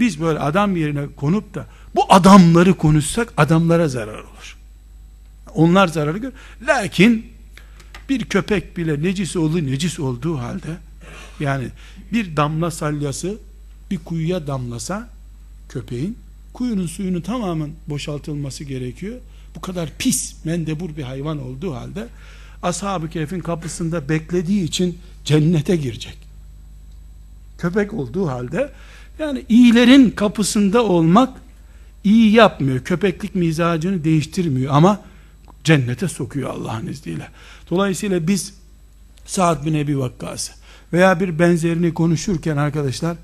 [0.00, 4.56] Biz böyle adam yerine konup da bu adamları konuşsak adamlara zarar olur.
[5.54, 6.32] Onlar zararı gör.
[6.66, 7.26] Lakin
[8.08, 10.76] bir köpek bile necis olduğu necis olduğu halde
[11.40, 11.68] yani
[12.12, 13.34] bir damla salyası
[13.90, 15.08] bir kuyuya damlasa
[15.68, 16.18] köpeğin
[16.56, 19.16] kuyunun suyunu tamamen boşaltılması gerekiyor.
[19.56, 22.06] Bu kadar pis, mendebur bir hayvan olduğu halde
[22.62, 26.18] ashab-ı kehfin kapısında beklediği için cennete girecek.
[27.58, 28.72] Köpek olduğu halde
[29.18, 31.38] yani iyilerin kapısında olmak
[32.04, 32.84] iyi yapmıyor.
[32.84, 35.00] Köpeklik mizacını değiştirmiyor ama
[35.64, 37.28] cennete sokuyor Allah'ın izniyle.
[37.70, 38.54] Dolayısıyla biz
[39.26, 40.52] Sa'd bin Ebi Vakkas'ı
[40.92, 43.16] veya bir benzerini konuşurken arkadaşlar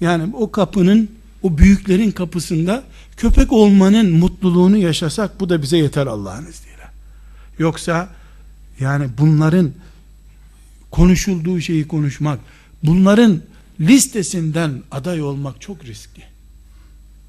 [0.00, 1.10] yani o kapının
[1.44, 2.84] o büyüklerin kapısında
[3.16, 6.88] köpek olmanın mutluluğunu yaşasak bu da bize yeter Allah'ın izniyle.
[7.58, 8.08] Yoksa
[8.80, 9.70] yani bunların
[10.90, 12.40] konuşulduğu şeyi konuşmak,
[12.82, 13.40] bunların
[13.80, 16.22] listesinden aday olmak çok riskli.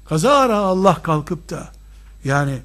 [0.04, 1.72] Kazara Allah kalkıp da
[2.24, 2.58] yani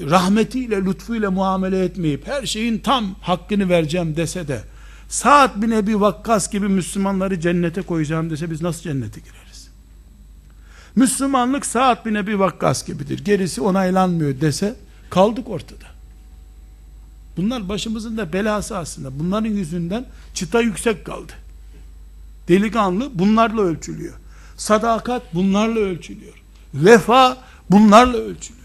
[0.00, 4.62] rahmetiyle, lütfuyla muamele etmeyip her şeyin tam hakkını vereceğim dese de
[5.08, 9.43] Sa'd bin Ebi Vakkas gibi Müslümanları cennete koyacağım dese biz nasıl cennete gireriz?
[10.96, 13.24] Müslümanlık Sa'd bin Ebi Vakkas gibidir.
[13.24, 14.76] Gerisi onaylanmıyor dese
[15.10, 15.86] kaldık ortada.
[17.36, 19.18] Bunlar başımızın da belası aslında.
[19.18, 21.32] Bunların yüzünden çıta yüksek kaldı.
[22.48, 24.14] Delikanlı bunlarla ölçülüyor.
[24.56, 26.34] Sadakat bunlarla ölçülüyor.
[26.74, 27.38] Vefa
[27.70, 28.64] bunlarla ölçülüyor.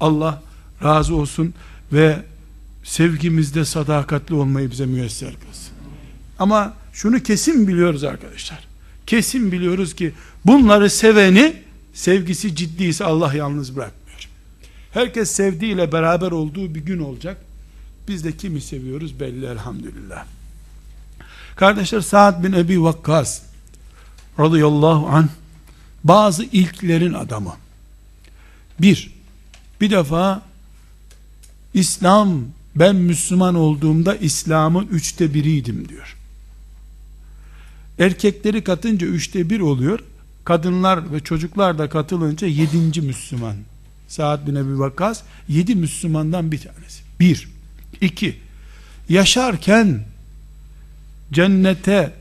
[0.00, 0.42] Allah
[0.82, 1.54] razı olsun
[1.92, 2.22] ve
[2.84, 5.72] sevgimizde sadakatli olmayı bize müyesser kılsın.
[6.38, 8.67] Ama şunu kesin biliyoruz arkadaşlar.
[9.08, 10.12] Kesin biliyoruz ki
[10.44, 11.56] bunları seveni
[11.94, 14.28] sevgisi ciddiyse Allah yalnız bırakmıyor.
[14.92, 17.40] Herkes sevdiğiyle beraber olduğu bir gün olacak.
[18.08, 20.24] Biz de kimi seviyoruz belli elhamdülillah.
[21.56, 23.42] Kardeşler Sa'd bin Ebi Vakkas
[24.38, 25.28] radıyallahu an
[26.04, 27.56] bazı ilklerin adamı.
[28.80, 29.14] Bir,
[29.80, 30.42] bir defa
[31.74, 32.40] İslam
[32.76, 36.17] ben Müslüman olduğumda İslam'ın üçte biriydim diyor.
[37.98, 40.00] Erkekleri katınca üçte bir oluyor.
[40.44, 43.56] Kadınlar ve çocuklar da katılınca yedinci Müslüman.
[44.08, 47.02] Saad bin Ebi Vakkas yedi Müslümandan bir tanesi.
[47.20, 47.48] Bir.
[48.00, 48.36] iki
[49.08, 50.00] Yaşarken
[51.32, 52.12] cennete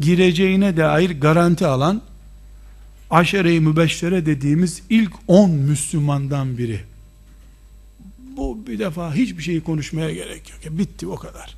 [0.00, 2.02] gireceğine dair garanti alan
[3.10, 6.80] aşere-i mübeşşere dediğimiz ilk on Müslümandan biri.
[8.36, 10.78] Bu bir defa hiçbir şeyi konuşmaya gerek yok.
[10.78, 11.54] Bitti o kadar.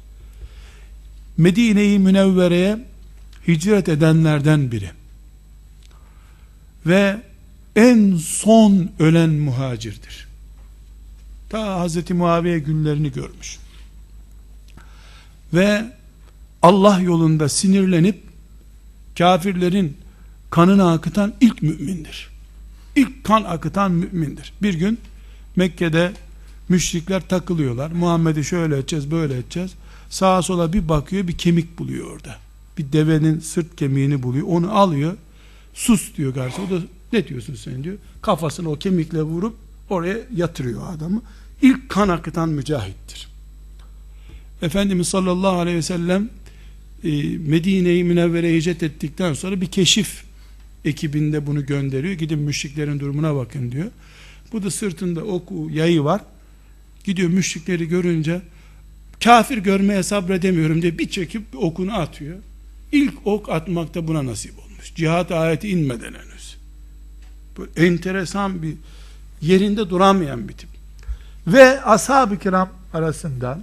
[1.36, 2.78] Medine-i Münevvere'ye
[3.48, 4.90] hicret edenlerden biri.
[6.86, 7.20] Ve
[7.76, 10.28] en son ölen muhacirdir.
[11.48, 12.10] Ta Hz.
[12.10, 13.58] Muaviye günlerini görmüş.
[15.54, 15.84] Ve
[16.62, 18.22] Allah yolunda sinirlenip
[19.18, 19.96] kafirlerin
[20.50, 22.28] kanını akıtan ilk mümindir.
[22.96, 24.52] İlk kan akıtan mümindir.
[24.62, 25.00] Bir gün
[25.56, 26.12] Mekke'de
[26.68, 27.90] müşrikler takılıyorlar.
[27.90, 29.70] Muhammed'i şöyle edeceğiz, böyle edeceğiz.
[30.10, 32.43] Sağa sola bir bakıyor, bir kemik buluyor orada.
[32.78, 34.46] Bir devenin sırt kemiğini buluyor.
[34.46, 35.16] Onu alıyor.
[35.74, 36.62] Sus diyor karşı.
[36.62, 36.82] O da
[37.12, 37.96] ne diyorsun sen diyor.
[38.22, 39.56] Kafasını o kemikle vurup
[39.90, 41.22] oraya yatırıyor adamı.
[41.62, 43.28] İlk kan akıtan mücahittir.
[44.62, 46.30] Efendimiz sallallahu aleyhi ve sellem
[47.04, 47.08] e,
[47.38, 50.24] Medine'yi Münevvere hicret ettikten sonra bir keşif
[50.84, 52.14] ekibinde bunu gönderiyor.
[52.14, 53.90] Gidin müşriklerin durumuna bakın diyor.
[54.52, 56.20] Bu da sırtında oku, yayı var.
[57.04, 58.42] Gidiyor müşrikleri görünce
[59.24, 62.36] kafir görmeye sabredemiyorum diye bir çekip okunu atıyor.
[62.94, 64.94] İlk ok atmak da buna nasip olmuş.
[64.94, 66.56] Cihat ayeti inmeden henüz.
[67.58, 68.74] Böyle enteresan bir
[69.40, 70.68] yerinde duramayan bir tip.
[71.46, 73.62] Ve ashab-ı kiram arasından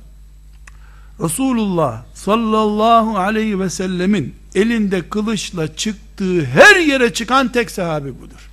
[1.19, 8.49] Resulullah sallallahu aleyhi ve sellemin elinde kılıçla çıktığı her yere çıkan tek sahabi budur.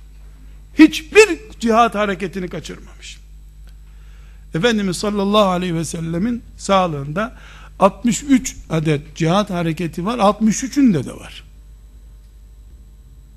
[0.79, 3.19] Hiçbir cihat hareketini kaçırmamış.
[4.55, 7.37] Efendimiz sallallahu aleyhi ve sellemin sağlığında
[7.79, 10.17] 63 adet cihat hareketi var.
[10.17, 11.43] 63'ünde de var.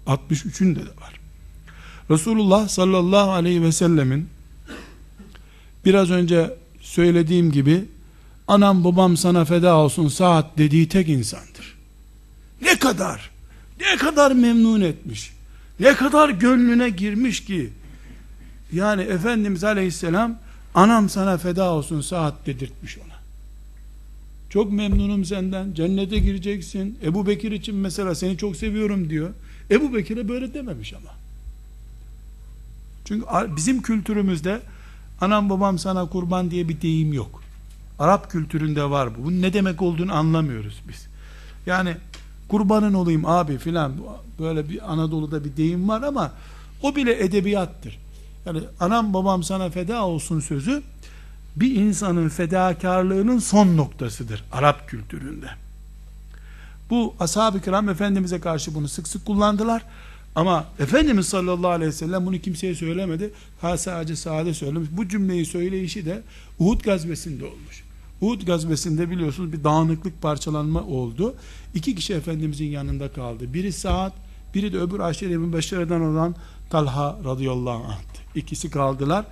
[0.06, 1.20] 63'ünde de var.
[2.10, 4.28] Resulullah sallallahu aleyhi ve sellemin
[5.84, 7.84] biraz önce söylediğim gibi
[8.48, 11.76] anam babam sana feda olsun saat dediği tek insandır.
[12.62, 13.30] Ne kadar,
[13.80, 15.32] ne kadar memnun etmiş,
[15.80, 17.70] ne kadar gönlüne girmiş ki,
[18.72, 20.38] yani Efendimiz Aleyhisselam,
[20.74, 23.11] anam sana feda olsun saat dedirtmiş ona.
[24.52, 26.98] Çok memnunum senden, cennete gireceksin.
[27.02, 29.30] Ebu Bekir için mesela seni çok seviyorum diyor.
[29.70, 31.10] Ebu Bekir'e böyle dememiş ama.
[33.04, 34.60] Çünkü bizim kültürümüzde
[35.20, 37.42] anam babam sana kurban diye bir deyim yok.
[37.98, 39.24] Arap kültüründe var bu.
[39.24, 41.06] Bunun ne demek olduğunu anlamıyoruz biz.
[41.66, 41.96] Yani
[42.48, 43.92] kurbanın olayım abi filan
[44.38, 46.32] böyle bir Anadolu'da bir deyim var ama
[46.82, 47.98] o bile edebiyattır.
[48.46, 50.82] Yani anam babam sana feda olsun sözü
[51.56, 55.46] bir insanın fedakarlığının son noktasıdır Arap kültüründe.
[56.90, 59.82] Bu ashab-ı kiram Efendimiz'e karşı bunu sık sık kullandılar.
[60.34, 63.30] Ama Efendimiz sallallahu aleyhi ve sellem bunu kimseye söylemedi.
[63.60, 64.88] Ha sadece sade söylemiş.
[64.92, 66.22] Bu cümleyi söyleyişi de
[66.58, 67.84] Uhud gazvesinde olmuş.
[68.20, 71.34] Uhud gazvesinde biliyorsunuz bir dağınıklık parçalanma oldu.
[71.74, 73.54] İki kişi Efendimizin yanında kaldı.
[73.54, 74.12] Biri Saad,
[74.54, 76.34] biri de öbür aşire-i mübeşşereden olan
[76.70, 78.22] Talha radıyallahu anh'tı.
[78.34, 79.24] İkisi kaldılar.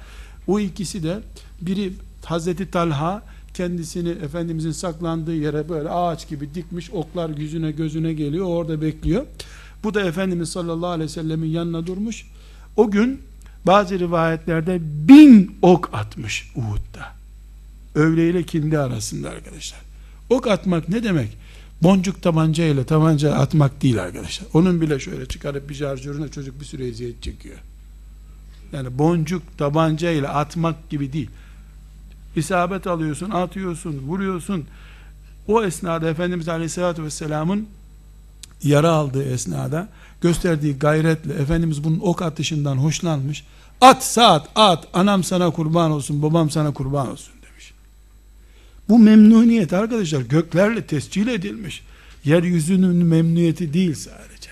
[0.47, 1.21] O ikisi de
[1.61, 1.93] biri
[2.25, 3.23] Hazreti Talha
[3.55, 9.27] kendisini Efendimizin saklandığı yere böyle ağaç gibi dikmiş oklar yüzüne gözüne geliyor orada bekliyor.
[9.85, 12.27] Bu da Efendimiz sallallahu aleyhi ve sellemin yanına durmuş.
[12.77, 13.21] O gün
[13.67, 17.07] bazı rivayetlerde bin ok atmış Uhud'da.
[17.95, 19.81] Öğle ile kindi arasında arkadaşlar.
[20.31, 21.37] Ok atmak ne demek?
[21.83, 24.49] Boncuk tabanca ile tabanca atmak değil arkadaşlar.
[24.55, 27.57] Onun bile şöyle çıkarıp bir şarjörüne çocuk bir süre eziyet çekiyor.
[28.73, 31.31] Yani boncuk tabanca ile atmak gibi değil.
[32.37, 34.65] İsabet alıyorsun, atıyorsun, vuruyorsun.
[35.49, 37.69] O esnada Efendimiz Aleyhisselatü Vesselam'ın
[38.63, 39.89] yara aldığı esnada
[40.21, 43.45] gösterdiği gayretle Efendimiz bunun ok atışından hoşlanmış.
[43.81, 47.73] At saat at anam sana kurban olsun babam sana kurban olsun demiş.
[48.89, 51.83] Bu memnuniyet arkadaşlar göklerle tescil edilmiş.
[52.25, 54.51] Yeryüzünün memnuniyeti değil sadece.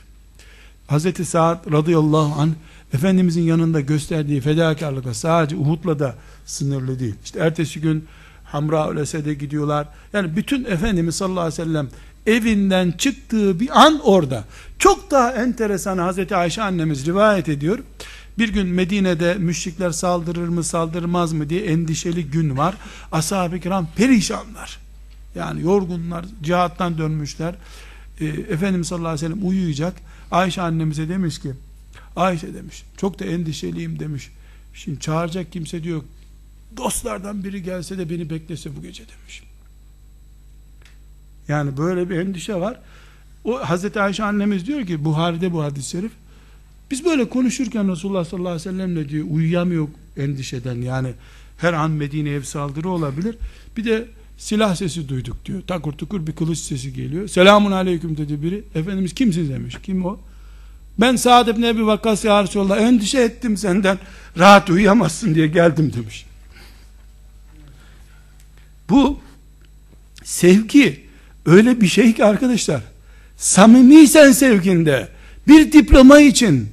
[0.86, 2.52] Hazreti Saad radıyallahu anh
[2.92, 6.14] Efendimizin yanında gösterdiği fedakarlıkla sadece Uhud'la da
[6.46, 7.14] sınırlı değil.
[7.24, 8.04] İşte ertesi gün
[8.44, 9.88] Hamra Esed'e gidiyorlar.
[10.12, 11.88] Yani bütün Efendimiz sallallahu aleyhi ve sellem
[12.26, 14.44] evinden çıktığı bir an orada.
[14.78, 17.78] Çok daha enteresan Hazreti Ayşe annemiz rivayet ediyor.
[18.38, 22.74] Bir gün Medine'de müşrikler saldırır mı saldırmaz mı diye endişeli gün var.
[23.12, 24.78] Ashab-ı kiram perişanlar.
[25.34, 27.54] Yani yorgunlar, cihattan dönmüşler.
[28.20, 29.94] Ee, Efendimiz sallallahu aleyhi ve sellem uyuyacak.
[30.30, 31.52] Ayşe annemize demiş ki,
[32.18, 34.30] Ayşe demiş, çok da endişeliyim demiş.
[34.74, 36.02] Şimdi çağıracak kimse diyor,
[36.76, 39.42] dostlardan biri gelse de beni beklese bu gece demiş.
[41.48, 42.80] Yani böyle bir endişe var.
[43.44, 46.12] O Hazreti Ayşe annemiz diyor ki Buhari'de bu hadis-i şerif
[46.90, 51.12] biz böyle konuşurken Resulullah sallallahu aleyhi ve sellemle diyor uyuyamıyor endişeden yani
[51.58, 53.36] her an Medine'ye saldırı olabilir.
[53.76, 55.62] Bir de silah sesi duyduk diyor.
[55.66, 57.28] Takur tukur bir kılıç sesi geliyor.
[57.28, 58.64] Selamun aleyküm dedi biri.
[58.74, 59.76] Efendimiz kimsin demiş.
[59.82, 60.18] Kim o?
[61.00, 63.98] Ben Sa'd ibn Ebi Vakkas ya Resulallah endişe ettim senden.
[64.38, 66.26] Rahat uyuyamazsın diye geldim demiş.
[68.90, 69.18] Bu
[70.24, 71.04] sevgi
[71.46, 72.80] öyle bir şey ki arkadaşlar
[73.36, 75.08] samimiysen sevginde
[75.48, 76.68] bir diploma için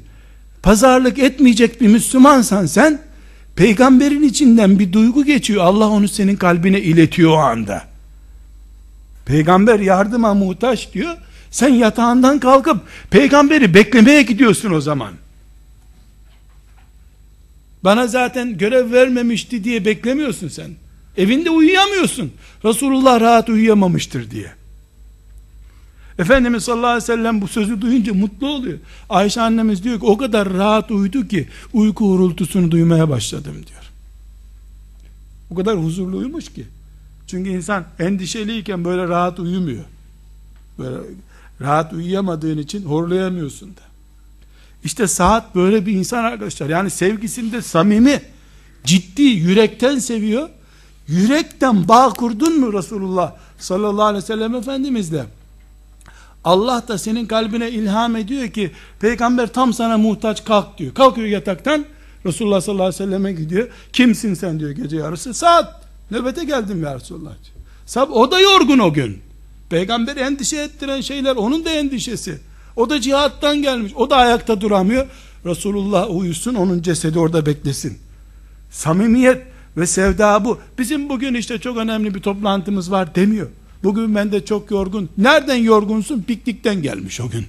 [0.64, 3.02] pazarlık etmeyecek bir Müslümansan sen
[3.56, 7.84] peygamberin içinden bir duygu geçiyor Allah onu senin kalbine iletiyor o anda
[9.26, 11.18] peygamber yardıma muhtaç diyor
[11.56, 12.78] sen yatağından kalkıp
[13.10, 15.14] peygamberi beklemeye gidiyorsun o zaman
[17.84, 20.72] bana zaten görev vermemişti diye beklemiyorsun sen
[21.18, 22.32] evinde uyuyamıyorsun
[22.66, 24.52] Resulullah rahat uyuyamamıştır diye
[26.20, 28.78] Efendimiz sallallahu aleyhi ve sellem bu sözü duyunca mutlu oluyor.
[29.10, 33.92] Ayşe annemiz diyor ki o kadar rahat uyudu ki uyku hurultusunu duymaya başladım diyor.
[35.52, 36.66] O kadar huzurlu uyumuş ki.
[37.28, 39.84] Çünkü insan endişeliyken böyle rahat uyumuyor.
[40.80, 40.98] Böyle
[41.62, 43.82] rahat uyuyamadığın için horlayamıyorsun da.
[44.84, 46.70] İşte saat böyle bir insan arkadaşlar.
[46.70, 48.22] Yani sevgisinde samimi,
[48.84, 50.50] ciddi, yürekten seviyor.
[51.08, 55.26] Yürekten bağ kurdun mu Resulullah sallallahu aleyhi ve sellem Efendimizle?
[56.44, 60.94] Allah da senin kalbine ilham ediyor ki peygamber tam sana muhtaç kalk diyor.
[60.94, 61.86] Kalkıyor yataktan
[62.26, 63.70] Resulullah sallallahu aleyhi ve selleme gidiyor.
[63.94, 65.34] Kimsin sen diyor gece yarısı.
[65.34, 67.32] Saat nöbete geldim ya Resulullah.
[67.86, 69.25] Sab o da yorgun o gün.
[69.70, 72.40] Peygamber endişe ettiren şeyler onun da endişesi.
[72.76, 73.94] O da cihattan gelmiş.
[73.96, 75.08] O da ayakta duramıyor.
[75.46, 77.98] Resulullah uyusun onun cesedi orada beklesin.
[78.72, 79.42] Samimiyet
[79.78, 80.60] ve sevda bu.
[80.80, 83.48] Bizim bugün işte çok önemli bir toplantımız var demiyor.
[83.84, 85.10] Bugün ben de çok yorgun.
[85.18, 86.22] Nereden yorgunsun?
[86.22, 87.46] Piknikten gelmiş o gün.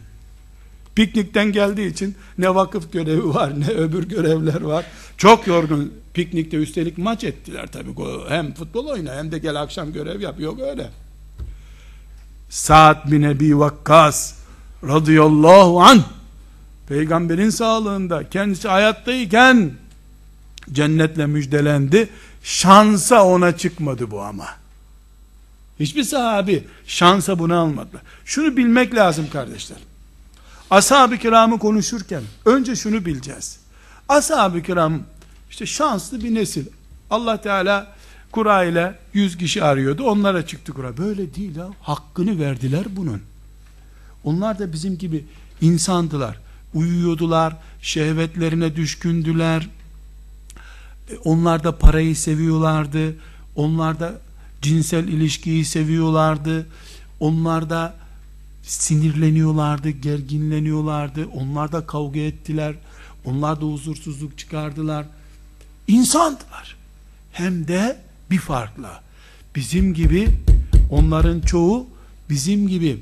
[0.94, 4.84] Piknikten geldiği için ne vakıf görevi var ne öbür görevler var.
[5.16, 5.92] Çok yorgun.
[6.14, 7.88] Piknikte üstelik maç ettiler tabi.
[8.28, 10.40] Hem futbol oyna hem de gel akşam görev yap.
[10.40, 10.90] Yok öyle.
[12.48, 14.34] Sa'd bin Ebi Vakkas
[14.82, 16.02] radıyallahu an
[16.88, 19.72] peygamberin sağlığında kendisi hayattayken
[20.72, 22.08] cennetle müjdelendi.
[22.42, 24.46] Şansa ona çıkmadı bu ama.
[25.80, 28.02] Hiçbir sahabi şansa bunu almadı.
[28.24, 29.78] Şunu bilmek lazım kardeşler.
[30.70, 33.58] Ashab-ı kiramı konuşurken önce şunu bileceğiz.
[34.08, 35.02] Ashab-ı kiram
[35.50, 36.66] işte şanslı bir nesil.
[37.10, 37.95] Allah Teala
[38.32, 40.04] kura ile 100 kişi arıyordu.
[40.04, 40.96] Onlara çıktı kura.
[40.96, 41.68] Böyle değil ya.
[41.82, 43.22] Hakkını verdiler bunun.
[44.24, 45.24] Onlar da bizim gibi
[45.60, 46.38] insandılar.
[46.74, 49.68] Uyuyordular, şehvetlerine düşkündüler.
[51.10, 53.16] E, onlar da parayı seviyorlardı.
[53.56, 54.14] Onlar da
[54.62, 56.66] cinsel ilişkiyi seviyorlardı.
[57.20, 57.94] Onlar da
[58.62, 61.26] sinirleniyorlardı, gerginleniyorlardı.
[61.26, 62.74] Onlar da kavga ettiler.
[63.24, 65.06] Onlar da huzursuzluk çıkardılar.
[65.88, 66.76] İnsandılar.
[67.32, 69.02] Hem de bir farkla.
[69.56, 70.28] Bizim gibi
[70.90, 71.86] onların çoğu
[72.30, 72.98] bizim gibi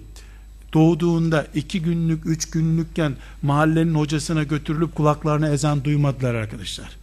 [0.74, 6.96] doğduğunda iki günlük, üç günlükken mahallenin hocasına götürülüp kulaklarına ezan duymadılar arkadaşlar.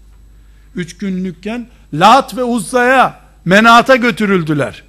[0.75, 4.83] Üç günlükken Lat ve Uzza'ya, Menat'a götürüldüler.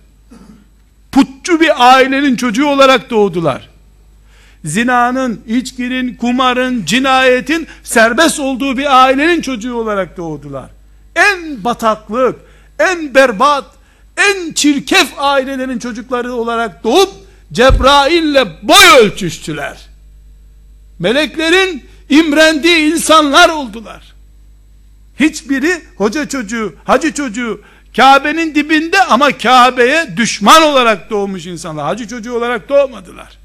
[1.13, 3.69] Putçu bir ailenin çocuğu olarak doğdular.
[4.65, 10.71] Zinanın, içkinin, kumarın, cinayetin serbest olduğu bir ailenin çocuğu olarak doğdular.
[11.17, 12.37] En bataklık,
[12.83, 13.65] en berbat,
[14.17, 17.11] en çirkef ailelerin çocukları olarak doğup
[17.53, 19.89] Cebrail'le boy ölçüştüler.
[20.99, 24.13] Meleklerin imrendiği insanlar oldular.
[25.21, 27.61] Hiçbiri hoca çocuğu, hacı çocuğu,
[27.97, 31.85] Kabe'nin dibinde ama Kabe'ye düşman olarak doğmuş insanlar.
[31.85, 33.39] Hacı çocuğu olarak doğmadılar.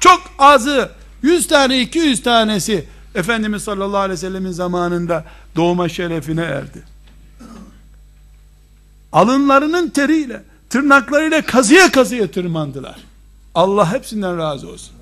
[0.00, 0.90] Çok azı
[1.22, 5.24] 100 tane 200 tanesi Efendimiz sallallahu aleyhi ve sellemin zamanında
[5.56, 6.89] doğma şerefine erdi.
[9.12, 12.96] Alınlarının teriyle, tırnaklarıyla kazıya kazıya tırmandılar.
[13.54, 14.92] Allah hepsinden razı olsun.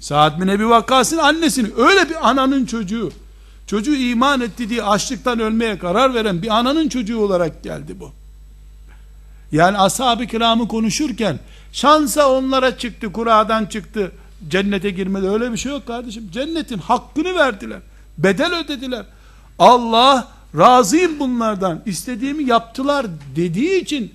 [0.00, 3.12] Saad bin Ebi Vakkas'ın annesini öyle bir ananın çocuğu
[3.66, 8.10] çocuğu iman etti diye açlıktan ölmeye karar veren bir ananın çocuğu olarak geldi bu.
[9.52, 11.38] Yani ashab-ı kiramı konuşurken
[11.72, 14.12] şansa onlara çıktı, kuradan çıktı,
[14.48, 16.28] cennete girmedi öyle bir şey yok kardeşim.
[16.32, 17.78] Cennetin hakkını verdiler.
[18.18, 19.06] Bedel ödediler.
[19.58, 21.82] Allah razıyım bunlardan.
[21.86, 24.14] istediğimi yaptılar dediği için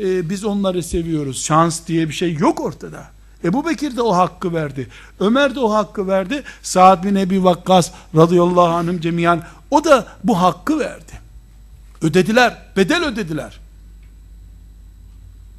[0.00, 1.44] e, biz onları seviyoruz.
[1.44, 3.04] Şans diye bir şey yok ortada.
[3.44, 4.88] Ebu Bekir de o hakkı verdi.
[5.20, 6.42] Ömer de o hakkı verdi.
[6.62, 11.12] Sa'd bin Ebi Vakkas radıyallahu anhüm cemiyan o da bu hakkı verdi.
[12.02, 12.58] Ödediler.
[12.76, 13.60] Bedel ödediler.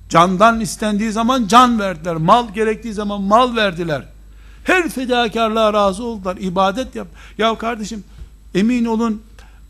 [0.09, 2.15] Candan istendiği zaman can verdiler.
[2.15, 4.05] Mal gerektiği zaman mal verdiler.
[4.63, 6.37] Her fedakarlığa razı oldular.
[6.37, 7.07] İbadet yap.
[7.37, 8.03] Ya kardeşim
[8.55, 9.21] emin olun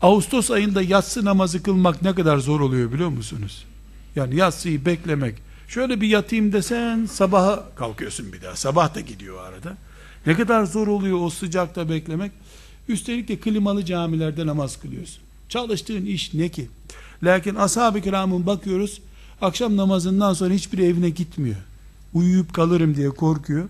[0.04, 3.64] Ağustos ayında yatsı namazı kılmak ne kadar zor oluyor biliyor musunuz?
[4.16, 5.34] Yani yatsıyı beklemek.
[5.68, 8.56] Şöyle bir yatayım desen sabaha kalkıyorsun bir daha.
[8.56, 9.76] Sabah da gidiyor arada.
[10.26, 12.32] Ne kadar zor oluyor o sıcakta beklemek.
[12.88, 15.22] Üstelik de klimalı camilerde namaz kılıyorsun.
[15.48, 16.68] Çalıştığın iş ne ki?
[17.22, 19.00] Lakin ashab-ı kiramın bakıyoruz
[19.40, 21.56] akşam namazından sonra hiçbir evine gitmiyor.
[22.14, 23.68] Uyuyup kalırım diye korkuyor.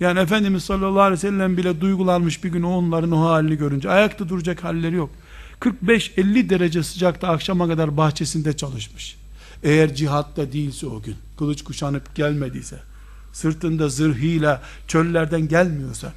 [0.00, 3.90] Yani Efendimiz sallallahu aleyhi ve sellem bile duygulanmış bir gün onların o halini görünce.
[3.90, 5.10] Ayakta duracak halleri yok.
[5.64, 9.16] 45-50 derece sıcakta akşama kadar bahçesinde çalışmış.
[9.62, 12.78] Eğer cihatta değilse o gün, kılıç kuşanıp gelmediyse,
[13.32, 16.12] sırtında zırhıyla çöllerden gelmiyorsa,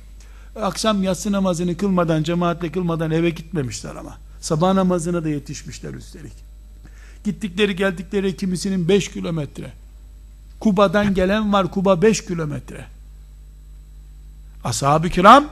[0.55, 4.17] akşam yatsı namazını kılmadan, cemaatle kılmadan eve gitmemişler ama.
[4.41, 6.33] Sabah namazına da yetişmişler üstelik.
[7.23, 9.73] Gittikleri geldikleri kimisinin 5 kilometre.
[10.59, 12.85] Kuba'dan gelen var, Kuba 5 kilometre.
[14.63, 15.47] Ashab-ı kiram,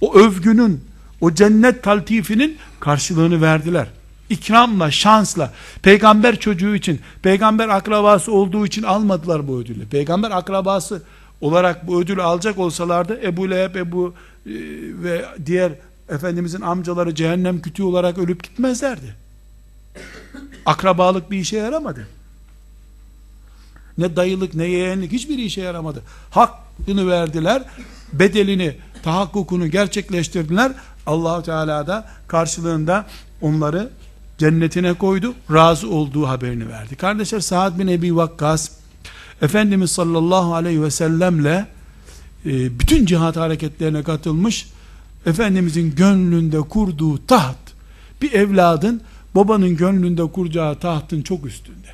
[0.00, 0.84] o övgünün,
[1.20, 3.86] o cennet taltifinin karşılığını verdiler.
[4.30, 5.52] İkramla, şansla,
[5.82, 9.86] peygamber çocuğu için, peygamber akrabası olduğu için almadılar bu ödülü.
[9.88, 11.02] Peygamber akrabası
[11.40, 14.14] olarak bu ödülü alacak olsalardı Ebu Leheb, Ebu
[14.46, 14.50] e,
[15.02, 15.72] ve diğer
[16.08, 19.14] Efendimizin amcaları cehennem kütüğü olarak ölüp gitmezlerdi.
[20.66, 22.08] Akrabalık bir işe yaramadı.
[23.98, 26.02] Ne dayılık ne yeğenlik hiçbir işe yaramadı.
[26.30, 27.62] Hakkını verdiler,
[28.12, 30.72] bedelini, tahakkukunu gerçekleştirdiler.
[31.06, 33.06] Allahu Teala da karşılığında
[33.40, 33.90] onları
[34.38, 35.34] cennetine koydu.
[35.52, 36.96] Razı olduğu haberini verdi.
[36.96, 38.70] Kardeşler Sa'd bin Ebi Vakkas
[39.42, 41.66] Efendimiz sallallahu aleyhi ve sellemle
[42.46, 44.68] e, bütün cihat hareketlerine katılmış.
[45.26, 47.56] Efendimizin gönlünde kurduğu taht
[48.22, 49.00] bir evladın
[49.34, 51.88] babanın gönlünde kuracağı tahtın çok üstünde.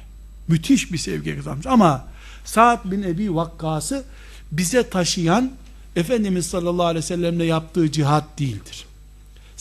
[0.48, 1.66] Müthiş bir sevgi kazanmış.
[1.66, 2.04] Ama
[2.44, 4.04] Sa'd bin Ebi Vakkas'ı
[4.52, 5.50] bize taşıyan
[5.96, 8.86] Efendimiz sallallahu aleyhi ve sellemle yaptığı cihat değildir.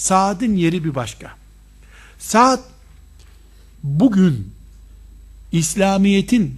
[0.02, 1.32] Sa'd'ın yeri bir başka.
[2.20, 2.60] Sa'd
[3.84, 4.52] bugün
[5.52, 6.58] İslamiyet'in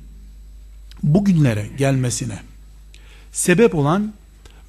[1.04, 2.40] bugünlere gelmesine
[3.32, 4.14] sebep olan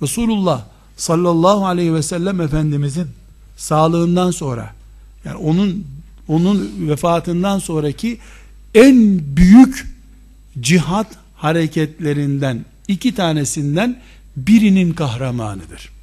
[0.03, 0.65] Resulullah
[0.97, 3.09] sallallahu aleyhi ve sellem Efendimizin
[3.57, 4.75] sağlığından sonra
[5.25, 5.87] yani onun
[6.29, 8.19] onun vefatından sonraki
[8.75, 9.87] en büyük
[10.61, 11.07] cihat
[11.37, 14.01] hareketlerinden iki tanesinden
[14.37, 15.94] birinin kahramanıdır.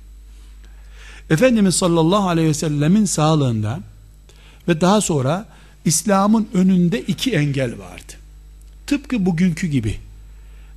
[1.32, 3.80] Efendimiz sallallahu aleyhi ve sellemin sağlığında
[4.68, 5.46] ve daha sonra
[5.86, 8.14] İslam'ın önünde iki engel vardı.
[8.88, 9.96] Tıpkı bugünkü gibi.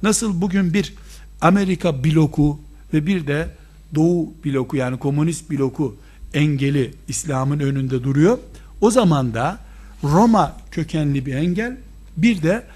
[0.02, 0.94] Nasıl bugün bir
[1.40, 2.61] Amerika bloku
[2.94, 3.48] ve bir de
[3.94, 5.96] Doğu bloku yani komünist bloku
[6.34, 8.38] engeli İslam'ın önünde duruyor.
[8.80, 9.59] O zaman da
[10.05, 11.76] Roma kökenli bir engel
[12.16, 12.66] bir de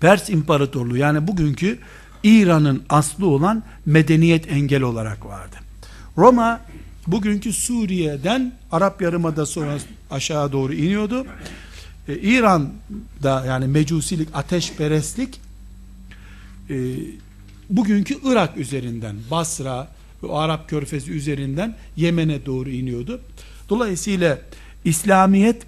[0.00, 1.78] Pers İmparatorluğu yani bugünkü
[2.22, 5.63] İran'ın aslı olan medeniyet engel olarak vardı.
[6.18, 6.60] Roma
[7.06, 9.78] bugünkü Suriye'den Arap Yarımadası
[10.10, 11.26] aşağı doğru iniyordu.
[12.08, 15.40] Ee, İran'da yani mecusilik, ateşperestlik
[16.70, 16.76] e,
[17.70, 19.88] bugünkü Irak üzerinden Basra
[20.22, 23.20] ve Arap Körfezi üzerinden Yemen'e doğru iniyordu.
[23.68, 24.38] Dolayısıyla
[24.84, 25.62] İslamiyet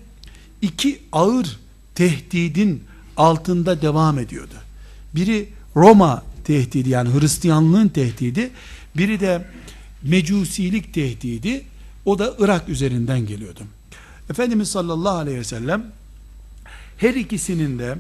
[0.63, 1.59] iki ağır
[1.95, 2.85] tehdidin
[3.17, 4.55] altında devam ediyordu.
[5.15, 8.51] Biri Roma tehdidi yani Hristiyanlığın tehdidi,
[8.97, 9.45] biri de
[10.07, 11.65] mecusilik tehdidi,
[12.05, 13.61] o da Irak üzerinden geliyordu.
[14.31, 15.87] Efendimiz sallallahu aleyhi ve sellem
[16.97, 17.99] her ikisinin de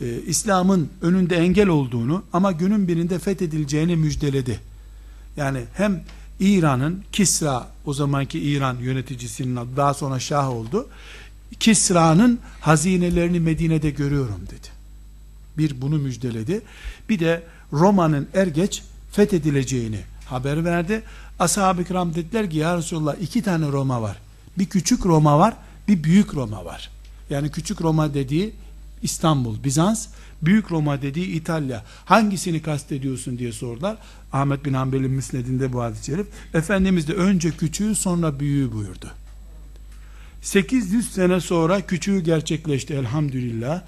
[0.00, 4.60] e, İslam'ın önünde engel olduğunu ama günün birinde fethedileceğini müjdeledi.
[5.36, 6.04] Yani hem
[6.40, 10.88] İran'ın Kisra o zamanki İran yöneticisinin adı daha sonra Şah oldu.
[11.60, 14.68] Kisra'nın hazinelerini Medine'de görüyorum dedi.
[15.58, 16.62] Bir bunu müjdeledi.
[17.08, 21.02] Bir de Roma'nın er geç fethedileceğini haber verdi.
[21.38, 24.16] Ashab-ı kiram dediler ki ya Resulallah iki tane Roma var.
[24.58, 25.54] Bir küçük Roma var,
[25.88, 26.90] bir büyük Roma var.
[27.30, 28.54] Yani küçük Roma dediği
[29.02, 30.06] İstanbul, Bizans,
[30.42, 31.84] Büyük Roma dediği İtalya.
[32.04, 33.96] Hangisini kastediyorsun diye sordular.
[34.32, 36.26] Ahmet bin Hanbel'in müsnedinde bu hadis-i şerif.
[36.54, 39.10] Efendimiz de önce küçüğü sonra büyüğü buyurdu.
[40.42, 43.82] 800 sene sonra küçüğü gerçekleşti elhamdülillah.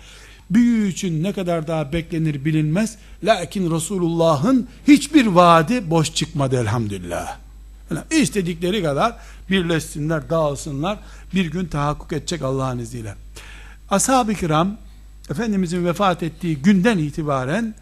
[0.51, 2.97] Büyüğü için ne kadar daha beklenir bilinmez.
[3.24, 7.36] Lakin Resulullah'ın hiçbir vaadi boş çıkmadı elhamdülillah.
[7.90, 9.16] Yani istedikleri kadar
[9.51, 10.99] birleşsinler, dağılsınlar.
[11.34, 13.14] Bir gün tahakkuk edecek Allah'ın izniyle.
[13.90, 14.76] Ashab-ı kiram
[15.30, 17.74] Efendimizin vefat ettiği günden itibaren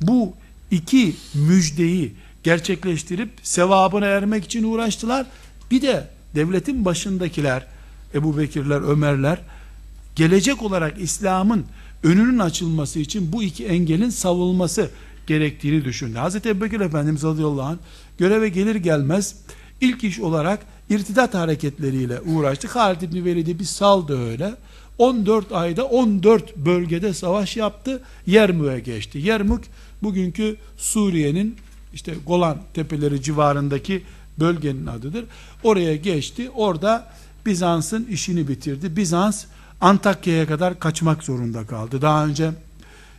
[0.00, 0.34] bu
[0.70, 5.26] iki müjdeyi gerçekleştirip sevabına ermek için uğraştılar.
[5.70, 7.66] Bir de devletin başındakiler,
[8.14, 9.38] Ebu Bekirler, Ömerler,
[10.16, 11.66] gelecek olarak İslam'ın
[12.04, 14.90] önünün açılması için bu iki engelin savulması
[15.26, 16.18] gerektiğini düşündü.
[16.18, 17.78] Hazreti Ebu Bekir Efendimiz radıyallahu anh
[18.18, 19.36] göreve gelir gelmez
[19.80, 22.68] ilk iş olarak irtidat hareketleriyle uğraştı.
[22.68, 24.54] Halid İbni Velid'i bir saldı öyle.
[24.98, 28.02] 14 ayda 14 bölgede savaş yaptı.
[28.26, 29.18] Yermük'e geçti.
[29.18, 29.64] Yermük
[30.02, 31.56] bugünkü Suriye'nin
[31.94, 34.02] işte Golan tepeleri civarındaki
[34.40, 35.24] bölgenin adıdır.
[35.62, 36.50] Oraya geçti.
[36.54, 37.12] Orada
[37.46, 38.96] Bizans'ın işini bitirdi.
[38.96, 39.44] Bizans
[39.84, 42.02] Antakya'ya kadar kaçmak zorunda kaldı.
[42.02, 42.50] Daha önce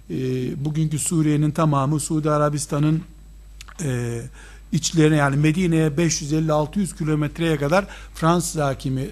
[0.10, 0.16] e,
[0.66, 3.02] bugünkü Suriye'nin tamamı Suudi Arabistan'ın
[3.84, 4.22] e,
[4.72, 9.12] içlerine yani Medine'ye 550-600 kilometreye kadar Fransız hakimi, e,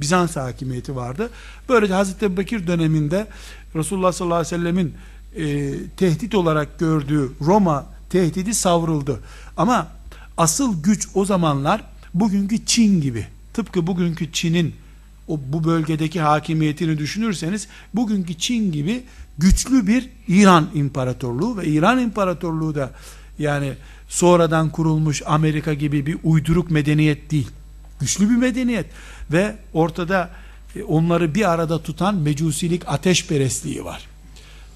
[0.00, 1.30] Bizans hakimiyeti vardı.
[1.68, 3.26] Böylece Hazreti Bekir döneminde
[3.74, 4.94] Resulullah sallallahu aleyhi ve sellemin
[5.36, 9.20] e, tehdit olarak gördüğü Roma tehdidi savruldu.
[9.56, 9.88] Ama
[10.36, 11.84] asıl güç o zamanlar
[12.14, 13.26] bugünkü Çin gibi.
[13.54, 14.83] Tıpkı bugünkü Çin'in
[15.28, 19.02] o bu bölgedeki hakimiyetini düşünürseniz bugünkü Çin gibi
[19.38, 22.90] güçlü bir İran İmparatorluğu ve İran İmparatorluğu da
[23.38, 23.72] yani
[24.08, 27.48] sonradan kurulmuş Amerika gibi bir uyduruk medeniyet değil.
[28.00, 28.86] Güçlü bir medeniyet
[29.32, 30.30] ve ortada
[30.76, 34.06] e, onları bir arada tutan mecusilik ateşperestliği var.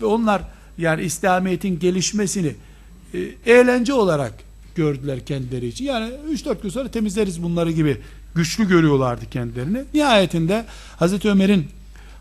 [0.01, 0.43] Ve onlar
[0.79, 2.55] yani İslamiyet'in gelişmesini
[3.15, 4.33] e, eğlence olarak
[4.75, 5.85] gördüler kendileri için.
[5.85, 8.01] Yani 3-4 gün sonra temizleriz bunları gibi
[8.35, 9.85] güçlü görüyorlardı kendilerini.
[9.95, 10.65] Nihayetinde
[10.97, 11.69] Hazreti Ömer'in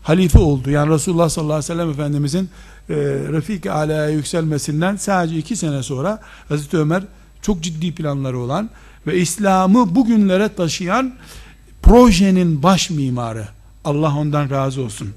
[0.02, 0.70] halife oldu.
[0.70, 2.50] Yani Resulullah sallallahu aleyhi ve sellem Efendimizin
[2.88, 2.94] e,
[3.32, 7.02] Refik-i Ala'ya yükselmesinden sadece iki sene sonra Hazreti Ömer
[7.42, 8.70] çok ciddi planları olan
[9.06, 11.14] ve İslam'ı bugünlere taşıyan
[11.82, 13.48] projenin baş mimarı.
[13.84, 15.14] Allah ondan razı olsun.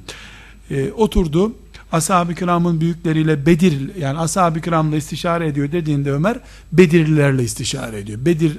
[0.71, 1.55] E, oturdu.
[1.91, 6.39] Ashab-ı kiramın büyükleriyle Bedir yani ashab-ı kiramla istişare ediyor dediğinde Ömer
[6.71, 8.25] Bedirlilerle istişare ediyor.
[8.25, 8.57] Bedir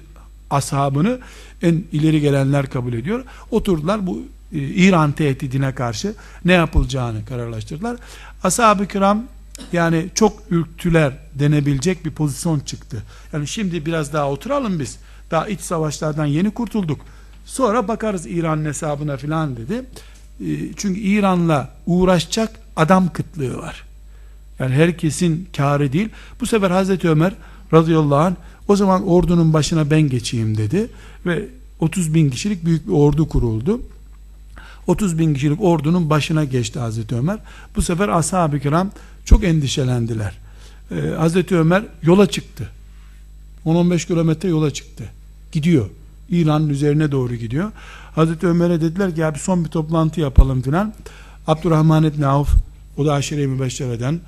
[0.52, 1.18] ashabını
[1.62, 3.24] en ileri gelenler kabul ediyor.
[3.50, 4.22] Oturdular bu
[4.52, 7.96] e, İran tehdidine karşı ne yapılacağını kararlaştırdılar.
[8.44, 9.24] Ashab-ı kiram
[9.72, 13.02] yani çok ürktüler denebilecek bir pozisyon çıktı.
[13.32, 14.98] Yani şimdi biraz daha oturalım biz.
[15.30, 17.00] Daha iç savaşlardan yeni kurtulduk.
[17.44, 19.84] Sonra bakarız İran hesabına filan dedi.
[20.40, 23.84] E, çünkü İran'la uğraşacak adam kıtlığı var.
[24.58, 26.08] Yani herkesin karı değil.
[26.40, 27.32] Bu sefer Hazreti Ömer
[27.72, 28.34] radıyallahu anh
[28.68, 30.90] o zaman ordunun başına ben geçeyim dedi
[31.26, 31.48] ve
[31.80, 33.80] 30 bin kişilik büyük bir ordu kuruldu.
[34.86, 37.38] 30 bin kişilik ordunun başına geçti Hazreti Ömer.
[37.76, 38.90] Bu sefer ashab-ı kiram
[39.24, 40.38] çok endişelendiler.
[40.90, 42.68] Ee, Hazreti Ömer yola çıktı.
[43.66, 45.04] 10-15 kilometre yola çıktı.
[45.52, 45.88] Gidiyor.
[46.30, 47.72] İran'ın üzerine doğru gidiyor.
[48.14, 50.94] Hazreti Ömer'e dediler ki ya bir son bir toplantı yapalım filan.
[51.46, 52.48] Abdurrahman İbni Avf
[52.96, 54.20] o da aşire-i mübeşşereden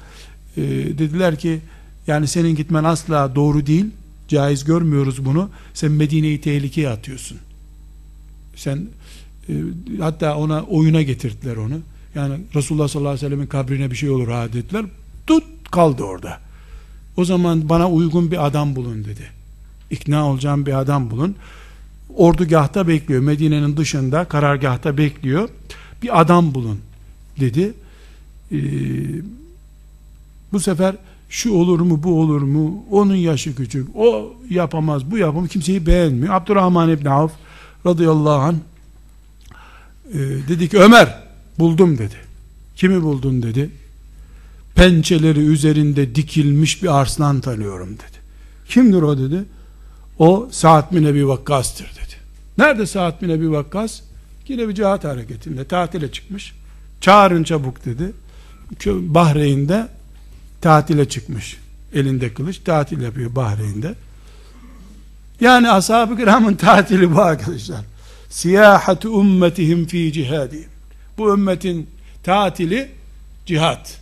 [0.57, 0.63] e,
[0.99, 1.61] dediler ki
[2.07, 3.87] yani senin gitmen asla doğru değil.
[4.35, 5.51] Caiz görmüyoruz bunu.
[5.75, 7.39] Sen Medine'yi tehlikeye atıyorsun.
[8.57, 8.87] Sen
[9.49, 9.53] e,
[10.01, 11.75] hatta ona oyuna getirdiler onu.
[12.15, 14.85] Yani Resulullah sallallahu aleyhi ve sellemin kabrine bir şey olur ha dediler.
[15.27, 16.41] Tut kaldı orada.
[17.17, 19.31] O zaman bana uygun bir adam bulun dedi.
[19.91, 21.37] İkna olacağım bir adam bulun.
[22.17, 23.21] Ordugahta bekliyor.
[23.21, 25.49] Medine'nin dışında karargahta bekliyor.
[26.03, 26.81] Bir adam bulun
[27.41, 27.75] dedi.
[28.53, 28.57] Ee,
[30.53, 30.97] bu sefer
[31.35, 32.85] şu olur mu bu olur mu?
[32.91, 33.97] Onun yaşı küçük.
[33.97, 35.49] O yapamaz bu yapamaz.
[35.49, 36.35] Kimseyi beğenmiyor.
[36.35, 37.33] Abdurrahman İbni Avf
[37.87, 38.55] radıyallahu anh
[40.13, 40.19] e,
[40.49, 41.23] dedi ki Ömer
[41.59, 42.15] buldum dedi.
[42.77, 43.43] Kimi buldun?
[43.43, 43.71] dedi.
[44.75, 48.19] Pençeleri üzerinde dikilmiş bir arslan tanıyorum dedi.
[48.69, 49.19] Kimdir o?
[49.19, 49.45] dedi.
[50.19, 52.15] O Sa'd bin Ebi Vakkas'tır dedi.
[52.59, 54.01] Nerede Sa'd bin Ebi Vakkas?
[54.49, 56.53] Yine bir cihat hareketinde tatile çıkmış.
[57.01, 58.13] Çağırın çabuk dedi.
[58.87, 59.89] Bahreyn'de
[60.65, 61.59] tatile çıkmış.
[61.95, 63.95] Elinde kılıç tatil yapıyor Bahreyn'de.
[65.41, 67.81] Yani ashab-ı kiramın tatili bu arkadaşlar.
[68.29, 70.69] Siyahatu ummetihim fi cihadihim.
[71.19, 71.91] Bu ümmetin
[72.23, 72.91] tatili
[73.47, 74.01] cihat.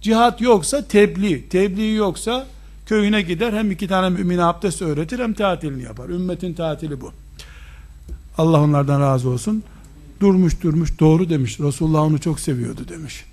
[0.00, 1.48] Cihat yoksa tebliğ.
[1.48, 2.46] Tebliğ yoksa
[2.86, 6.08] köyüne gider hem iki tane mümine abdest öğretir hem tatilini yapar.
[6.08, 7.12] Ümmetin tatili bu.
[8.38, 9.62] Allah onlardan razı olsun.
[10.20, 11.60] Durmuş durmuş doğru demiş.
[11.60, 13.24] Resulullah onu çok seviyordu demiş.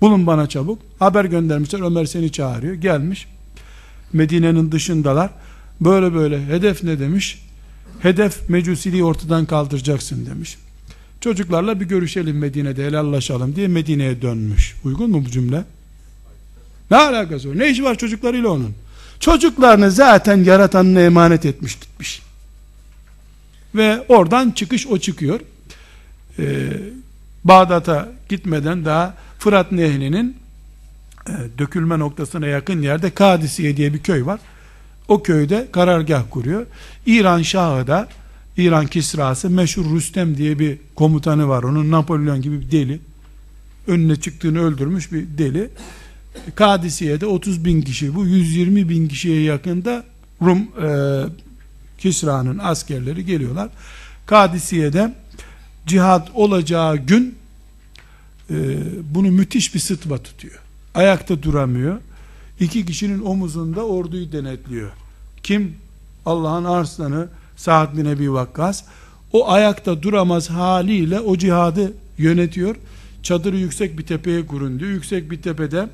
[0.00, 0.78] Bulun bana çabuk.
[0.98, 1.80] Haber göndermişler.
[1.80, 2.74] Ömer seni çağırıyor.
[2.74, 3.26] Gelmiş.
[4.12, 5.30] Medine'nin dışındalar.
[5.80, 6.46] Böyle böyle.
[6.46, 7.42] Hedef ne demiş?
[8.00, 10.58] Hedef mecusiliği ortadan kaldıracaksın demiş.
[11.20, 14.76] Çocuklarla bir görüşelim Medine'de helallaşalım diye Medine'ye dönmüş.
[14.84, 15.64] Uygun mu bu cümle?
[16.90, 17.58] Ne alakası var?
[17.58, 18.74] Ne işi var çocuklarıyla onun?
[19.20, 22.22] Çocuklarını zaten yaratanına emanet etmiş gitmiş.
[23.74, 25.40] Ve oradan çıkış o çıkıyor.
[26.38, 26.68] Ee,
[27.44, 29.14] Bağdat'a gitmeden daha
[29.46, 30.36] Fırat Nehri'nin
[31.28, 34.40] e, dökülme noktasına yakın yerde Kadisiye diye bir köy var.
[35.08, 36.66] O köyde karargah kuruyor.
[37.06, 38.08] İran Şahı da
[38.56, 41.62] İran Kisrası meşhur Rüstem diye bir komutanı var.
[41.62, 43.00] Onun Napolyon gibi bir deli.
[43.86, 45.70] Önüne çıktığını öldürmüş bir deli.
[46.54, 50.04] Kadisiye'de 30 bin kişi bu 120 bin kişiye yakında
[50.42, 50.88] Rum e,
[51.98, 53.68] Kisra'nın askerleri geliyorlar.
[54.26, 55.14] Kadisiye'de
[55.86, 57.35] cihat olacağı gün
[58.50, 58.78] e,
[59.14, 60.58] bunu müthiş bir sıtma tutuyor.
[60.94, 62.00] Ayakta duramıyor.
[62.60, 64.90] İki kişinin omuzunda orduyu denetliyor.
[65.42, 65.74] Kim?
[66.26, 68.84] Allah'ın arslanı Sa'd bin Ebi Vakkas.
[69.32, 72.76] O ayakta duramaz haliyle o cihadı yönetiyor.
[73.22, 74.90] Çadırı yüksek bir tepeye kurun diyor.
[74.90, 75.88] Yüksek bir tepede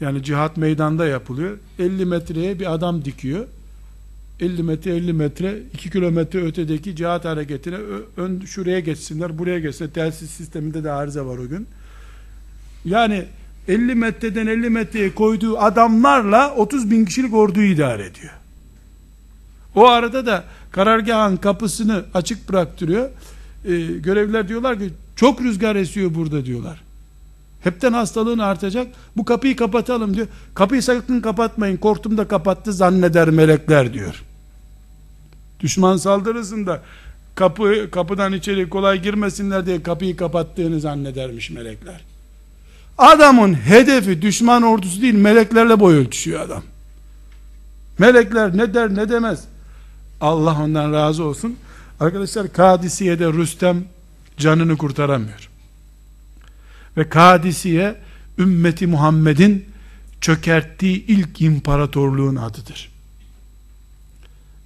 [0.00, 1.58] yani cihat meydanda yapılıyor.
[1.78, 3.46] 50 metreye bir adam dikiyor.
[4.42, 7.76] 50 metre 50 metre 2 kilometre ötedeki cihat hareketine
[8.16, 9.90] ön şuraya geçsinler buraya geçsinler.
[9.90, 11.66] Telsiz sisteminde de arıza var o gün.
[12.84, 13.24] Yani
[13.68, 18.32] 50 metreden 50 metreye koyduğu adamlarla 30 bin kişilik orduyu idare ediyor.
[19.74, 23.08] O arada da karargahın kapısını açık bıraktırıyor.
[23.64, 26.82] Ee, görevliler diyorlar ki çok rüzgar esiyor burada diyorlar.
[27.60, 28.86] Hepten hastalığın artacak.
[29.16, 30.26] Bu kapıyı kapatalım diyor.
[30.54, 31.76] Kapıyı sakın kapatmayın.
[31.76, 34.22] Korktum da kapattı zanneder melekler diyor
[35.62, 36.82] Düşman saldırısında
[37.34, 42.00] kapı kapıdan içeri kolay girmesinler diye kapıyı kapattığını zannedermiş melekler.
[42.98, 46.62] Adamın hedefi düşman ordusu değil meleklerle boy ölçüşüyor adam.
[47.98, 49.44] Melekler ne der ne demez.
[50.20, 51.56] Allah ondan razı olsun.
[52.00, 53.84] Arkadaşlar Kadisiye'de Rüstem
[54.36, 55.50] canını kurtaramıyor.
[56.96, 57.94] Ve Kadisiye
[58.38, 59.64] ümmeti Muhammed'in
[60.20, 62.91] çökerttiği ilk imparatorluğun adıdır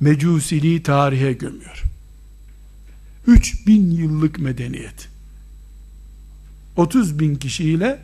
[0.00, 1.82] mecusiliği tarihe gömüyor.
[3.26, 5.08] 3000 yıllık medeniyet.
[6.76, 7.98] 30 bin kişiyle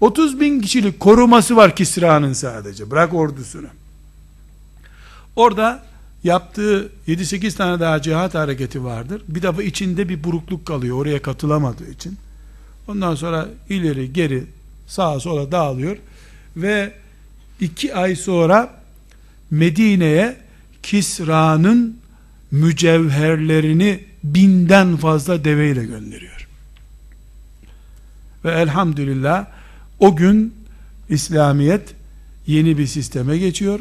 [0.00, 2.90] 30 bin kişilik koruması var Kisra'nın sadece.
[2.90, 3.66] Bırak ordusunu.
[5.36, 5.82] Orada
[6.24, 9.22] yaptığı 7-8 tane daha cihat hareketi vardır.
[9.28, 12.18] Bir defa içinde bir burukluk kalıyor oraya katılamadığı için.
[12.88, 14.44] Ondan sonra ileri geri
[14.86, 15.96] sağa sola dağılıyor
[16.56, 16.92] ve
[17.60, 18.82] iki ay sonra
[19.50, 20.43] Medine'ye
[20.84, 21.96] Kisra'nın
[22.50, 26.48] mücevherlerini binden fazla deveyle gönderiyor.
[28.44, 29.46] Ve elhamdülillah
[30.00, 30.54] o gün
[31.08, 31.94] İslamiyet
[32.46, 33.80] yeni bir sisteme geçiyor.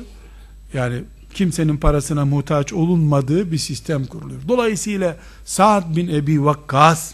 [0.74, 4.42] Yani kimsenin parasına muhtaç olunmadığı bir sistem kuruluyor.
[4.48, 7.14] Dolayısıyla Sa'd bin Ebi Vakkas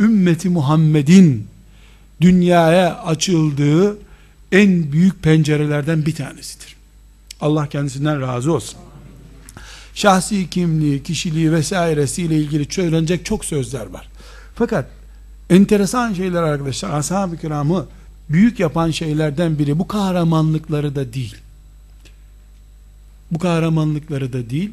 [0.00, 1.46] ümmeti Muhammed'in
[2.20, 3.98] dünyaya açıldığı
[4.52, 6.76] en büyük pencerelerden bir tanesidir.
[7.40, 8.78] Allah kendisinden razı olsun.
[9.94, 14.08] Şahsi kimliği, kişiliği vesairesiyle ilgili söylenecek çok sözler var.
[14.54, 14.90] Fakat
[15.50, 17.86] enteresan şeyler arkadaşlar ashab-ı kiramı
[18.28, 21.36] büyük yapan şeylerden biri bu kahramanlıkları da değil.
[23.30, 24.72] Bu kahramanlıkları da değil.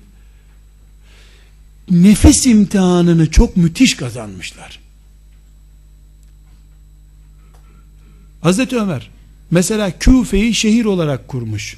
[1.91, 4.79] Nefis imtihanını çok müthiş kazanmışlar.
[8.41, 9.09] Hazreti Ömer
[9.51, 11.77] mesela Küfe'yi şehir olarak kurmuş.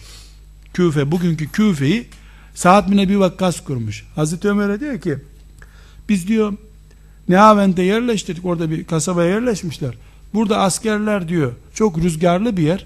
[0.73, 2.07] Küfe bugünkü Küfe'yi
[2.59, 4.05] Sa'd bin Ebi Vakkas kurmuş.
[4.15, 5.17] Hazreti Ömer'e diyor ki
[6.09, 6.53] biz diyor
[7.29, 9.95] Nehavent'e yerleştirdik orada bir kasabaya yerleşmişler.
[10.33, 12.85] Burada askerler diyor çok rüzgarlı bir yer.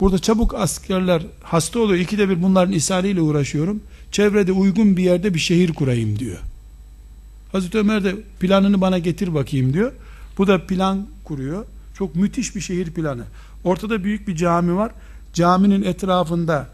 [0.00, 2.00] Burada çabuk askerler hasta oluyor.
[2.00, 3.80] İkide bir bunların ishaliyle uğraşıyorum.
[4.12, 6.38] Çevrede uygun bir yerde bir şehir kurayım diyor.
[7.52, 9.92] Hazreti Ömer de planını bana getir bakayım diyor.
[10.38, 11.64] Bu da plan kuruyor.
[11.98, 13.24] Çok müthiş bir şehir planı.
[13.64, 14.92] Ortada büyük bir cami var.
[15.34, 16.68] Caminin etrafında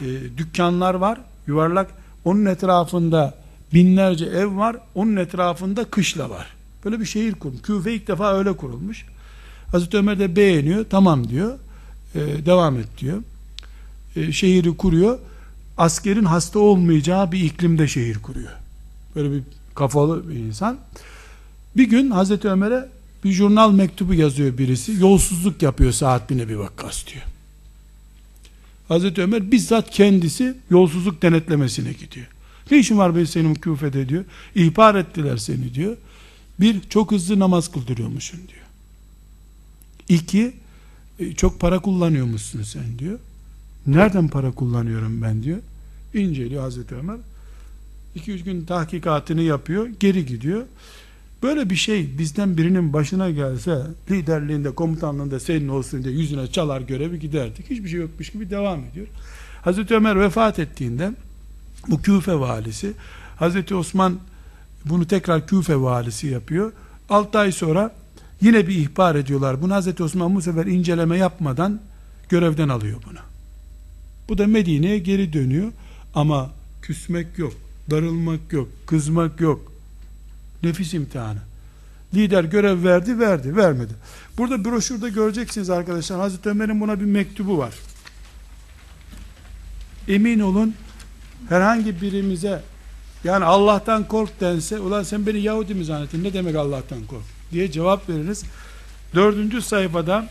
[0.00, 0.04] e,
[0.38, 1.18] dükkanlar var.
[1.46, 1.90] Yuvarlak.
[2.24, 3.34] Onun etrafında
[3.74, 4.76] binlerce ev var.
[4.94, 6.46] Onun etrafında kışla var.
[6.84, 7.62] Böyle bir şehir kurmuş.
[7.62, 9.04] Küfe ilk defa öyle kurulmuş.
[9.70, 10.86] Hazreti Ömer de beğeniyor.
[10.90, 11.58] Tamam diyor.
[12.14, 13.22] E, devam et diyor.
[14.16, 15.18] E, şehri kuruyor.
[15.78, 18.52] Askerin hasta olmayacağı bir iklimde şehir kuruyor.
[19.16, 19.42] Böyle bir
[19.74, 20.78] kafalı bir insan.
[21.76, 22.88] Bir gün Hazreti Ömer'e
[23.24, 24.92] bir jurnal mektubu yazıyor birisi.
[25.00, 27.24] Yolsuzluk yapıyor Saat bin Ebi Vakkas diyor.
[28.88, 32.26] Hazreti Ömer bizzat kendisi yolsuzluk denetlemesine gidiyor.
[32.70, 34.24] Ne işin var be senin küfede diyor.
[34.54, 35.96] İhbar ettiler seni diyor.
[36.60, 38.66] Bir, çok hızlı namaz kıldırıyormuşsun diyor.
[40.08, 40.52] İki,
[41.18, 43.18] e, çok para kullanıyormuşsun sen diyor.
[43.86, 45.58] Nereden para kullanıyorum ben diyor.
[46.14, 47.16] İnceliyor Hazreti Ömer.
[48.16, 50.62] 2-3 gün tahkikatını yapıyor, geri gidiyor.
[51.42, 57.20] Böyle bir şey bizden birinin başına gelse liderliğinde, komutanlığında senin olsun diye yüzüne çalar görevi
[57.20, 57.70] giderdik.
[57.70, 59.06] Hiçbir şey yokmuş gibi devam ediyor.
[59.62, 61.12] Hazreti Ömer vefat ettiğinde
[61.88, 62.92] bu Küfe valisi
[63.36, 64.18] Hazreti Osman
[64.84, 66.72] bunu tekrar Küfe valisi yapıyor.
[67.08, 67.94] 6 ay sonra
[68.40, 69.62] yine bir ihbar ediyorlar.
[69.62, 71.80] Bunu Hazreti Osman bu sefer inceleme yapmadan
[72.28, 73.18] görevden alıyor bunu.
[74.28, 75.72] Bu da Medine'ye geri dönüyor
[76.14, 76.50] ama
[76.82, 77.52] küsmek yok,
[77.90, 79.72] darılmak yok, kızmak yok.
[80.66, 81.38] Nefis imtihanı.
[82.14, 83.92] Lider görev verdi, verdi, vermedi.
[84.38, 86.18] Burada broşürde göreceksiniz arkadaşlar.
[86.18, 87.74] Hazreti Ömer'in buna bir mektubu var.
[90.08, 90.74] Emin olun
[91.48, 92.62] herhangi birimize
[93.24, 97.70] yani Allah'tan kork dense ulan sen beni Yahudi mi zannettin ne demek Allah'tan kork diye
[97.70, 98.44] cevap veririz.
[99.14, 100.28] Dördüncü sayfada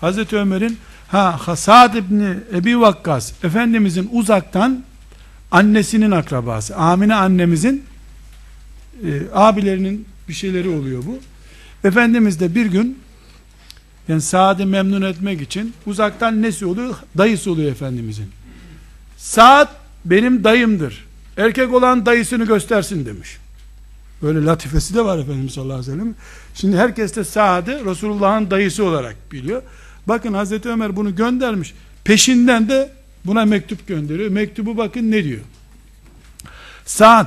[0.00, 0.78] Hazreti Ömer'in
[1.08, 4.84] ha Hasad İbni Ebi Vakkas Efendimizin uzaktan
[5.50, 7.84] annesinin akrabası Amine annemizin
[9.04, 11.18] e, abilerinin bir şeyleri oluyor bu.
[11.88, 12.98] Efendimiz de bir gün
[14.08, 16.94] yani Saad'ı memnun etmek için uzaktan nesi oluyor?
[17.18, 18.30] Dayısı oluyor Efendimizin.
[19.16, 19.68] Saad
[20.04, 21.04] benim dayımdır.
[21.36, 23.36] Erkek olan dayısını göstersin demiş.
[24.22, 26.14] Böyle latifesi de var Efendimiz sallallahu aleyhi ve sellem.
[26.54, 29.62] Şimdi herkes de Saad'ı Resulullah'ın dayısı olarak biliyor.
[30.06, 31.74] Bakın Hazreti Ömer bunu göndermiş.
[32.04, 32.92] Peşinden de
[33.24, 34.30] buna mektup gönderiyor.
[34.30, 35.40] Mektubu bakın ne diyor.
[36.86, 37.26] Saad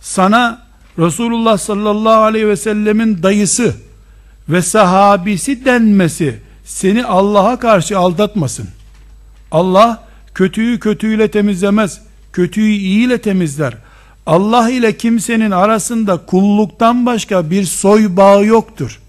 [0.00, 0.66] sana
[0.98, 3.74] Resulullah sallallahu aleyhi ve sellemin dayısı
[4.48, 8.68] ve sahabisi denmesi seni Allah'a karşı aldatmasın.
[9.50, 12.00] Allah kötüyü kötüyle temizlemez.
[12.32, 13.74] Kötüyü iyiyle temizler.
[14.26, 19.00] Allah ile kimsenin arasında kulluktan başka bir soy bağı yoktur.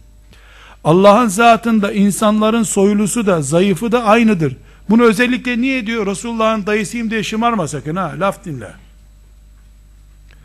[0.83, 4.55] Allah'ın zatında insanların soylusu da zayıfı da aynıdır.
[4.89, 6.07] Bunu özellikle niye diyor?
[6.07, 8.13] Resulullah'ın dayısıyım diye şımarma sakın ha.
[8.19, 8.86] Laf dinle.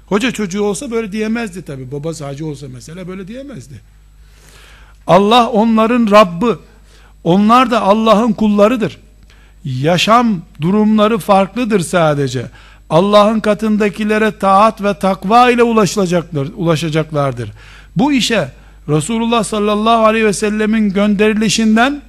[0.06, 1.92] Hoca çocuğu olsa böyle diyemezdi tabi.
[1.92, 3.80] Babası hacı olsa mesela böyle diyemezdi.
[5.06, 6.58] Allah onların Rabbi.
[7.24, 8.98] Onlar da Allah'ın kullarıdır.
[9.64, 12.46] Yaşam durumları farklıdır sadece.
[12.90, 17.50] Allah'ın katındakilere taat ve takva ile ulaşılacaklar, ulaşacaklardır.
[17.96, 18.48] Bu işe
[18.88, 22.02] Resulullah sallallahu aleyhi ve sellemin gönderilişinden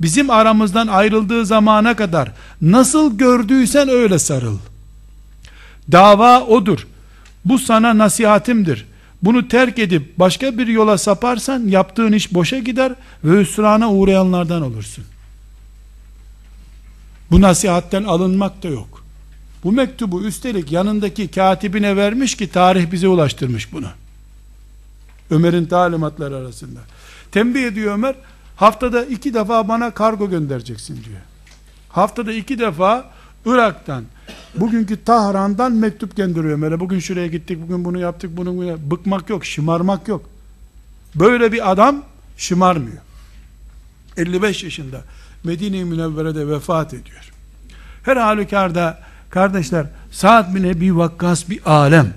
[0.00, 2.32] bizim aramızdan ayrıldığı zamana kadar
[2.62, 4.58] nasıl gördüysen öyle sarıl.
[5.92, 6.86] Dava odur.
[7.48, 8.86] Bu sana nasihatimdir.
[9.22, 12.94] Bunu terk edip başka bir yola saparsan yaptığın iş boşa gider
[13.24, 15.04] ve hüsrana uğrayanlardan olursun.
[17.30, 19.04] Bu nasihatten alınmak da yok.
[19.64, 23.88] Bu mektubu üstelik yanındaki katibine vermiş ki tarih bize ulaştırmış bunu.
[25.30, 26.80] Ömer'in talimatları arasında.
[27.32, 28.14] Tembih ediyor Ömer,
[28.56, 31.20] haftada iki defa bana kargo göndereceksin diyor.
[31.88, 33.10] Haftada iki defa
[33.46, 34.04] Irak'tan,
[34.54, 36.80] bugünkü Tahran'dan mektup gönderiyor Ömer'e.
[36.80, 40.30] Bugün şuraya gittik, bugün bunu yaptık, bunu, bunu bıkmak yok, şımarmak yok.
[41.14, 42.02] Böyle bir adam
[42.36, 42.98] şımarmıyor.
[44.16, 45.00] 55 yaşında
[45.44, 47.30] Medine-i Münevvere'de vefat ediyor.
[48.02, 49.00] Her halükarda
[49.30, 52.14] Kardeşler Sa'd bin Ebi Vakkas bir alem.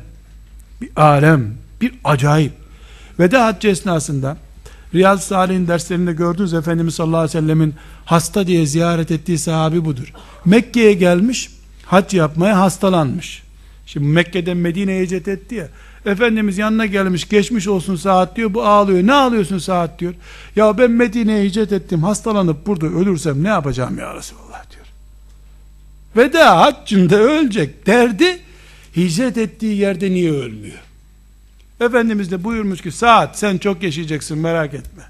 [0.82, 1.54] Bir alem.
[1.82, 2.54] Bir acayip.
[3.20, 4.38] Veda haccı esnasında
[4.94, 7.74] Riyaz-ı Salih'in derslerinde gördünüz Efendimiz sallallahu aleyhi ve sellemin
[8.06, 10.14] hasta diye ziyaret ettiği sahabi budur.
[10.46, 11.50] Mekke'ye gelmiş
[11.92, 13.44] hac yapmaya hastalanmış.
[13.86, 15.68] Şimdi Mekke'den Medine'ye hicret etti ya.
[16.06, 18.54] Efendimiz yanına gelmiş geçmiş olsun saat diyor.
[18.54, 19.08] Bu ağlıyor.
[19.08, 20.14] Ne ağlıyorsun saat diyor.
[20.56, 22.04] Ya ben Medine'ye hicret ettim.
[22.04, 24.86] Hastalanıp burada ölürsem ne yapacağım ya Resulallah diyor.
[26.16, 28.40] Veda haccında ölecek derdi
[28.96, 30.80] hicret ettiği yerde niye ölmüyor?
[31.82, 35.04] Efendimiz de buyurmuş ki saat sen çok yaşayacaksın merak etme.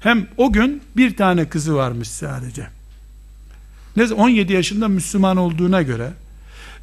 [0.00, 2.77] Hem o gün bir tane kızı varmış sadece.
[3.98, 6.12] Ne 17 yaşında Müslüman olduğuna göre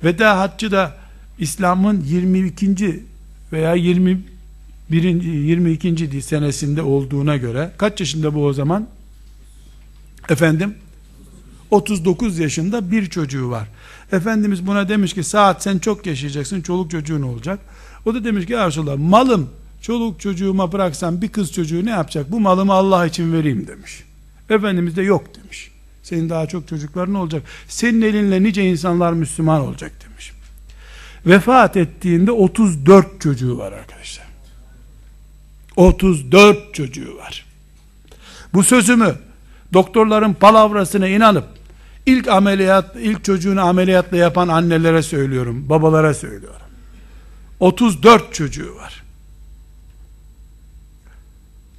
[0.03, 0.97] veda haccı da
[1.39, 3.03] İslam'ın 22.
[3.51, 4.23] veya 21.
[4.89, 6.21] 22.
[6.21, 8.87] senesinde olduğuna göre kaç yaşında bu o zaman?
[10.29, 10.75] Efendim
[11.71, 13.67] 39 yaşında bir çocuğu var.
[14.11, 17.59] Efendimiz buna demiş ki saat sen çok yaşayacaksın çoluk çocuğun olacak.
[18.05, 19.49] O da demiş ki ya Resulallah malım
[19.81, 22.31] çoluk çocuğuma bıraksam bir kız çocuğu ne yapacak?
[22.31, 24.03] Bu malımı Allah için vereyim demiş.
[24.49, 25.74] Efendimiz de yok demiş.
[26.05, 27.43] Senin daha çok çocukların olacak.
[27.67, 30.31] Senin elinle nice insanlar Müslüman olacak demiş.
[31.25, 34.25] Vefat ettiğinde 34 çocuğu var arkadaşlar.
[35.75, 37.45] 34 çocuğu var.
[38.53, 39.15] Bu sözümü
[39.73, 41.45] doktorların palavrasına inanıp
[42.05, 46.61] ilk ameliyat, ilk çocuğunu ameliyatla yapan annelere söylüyorum, babalara söylüyorum.
[47.59, 49.03] 34 çocuğu var.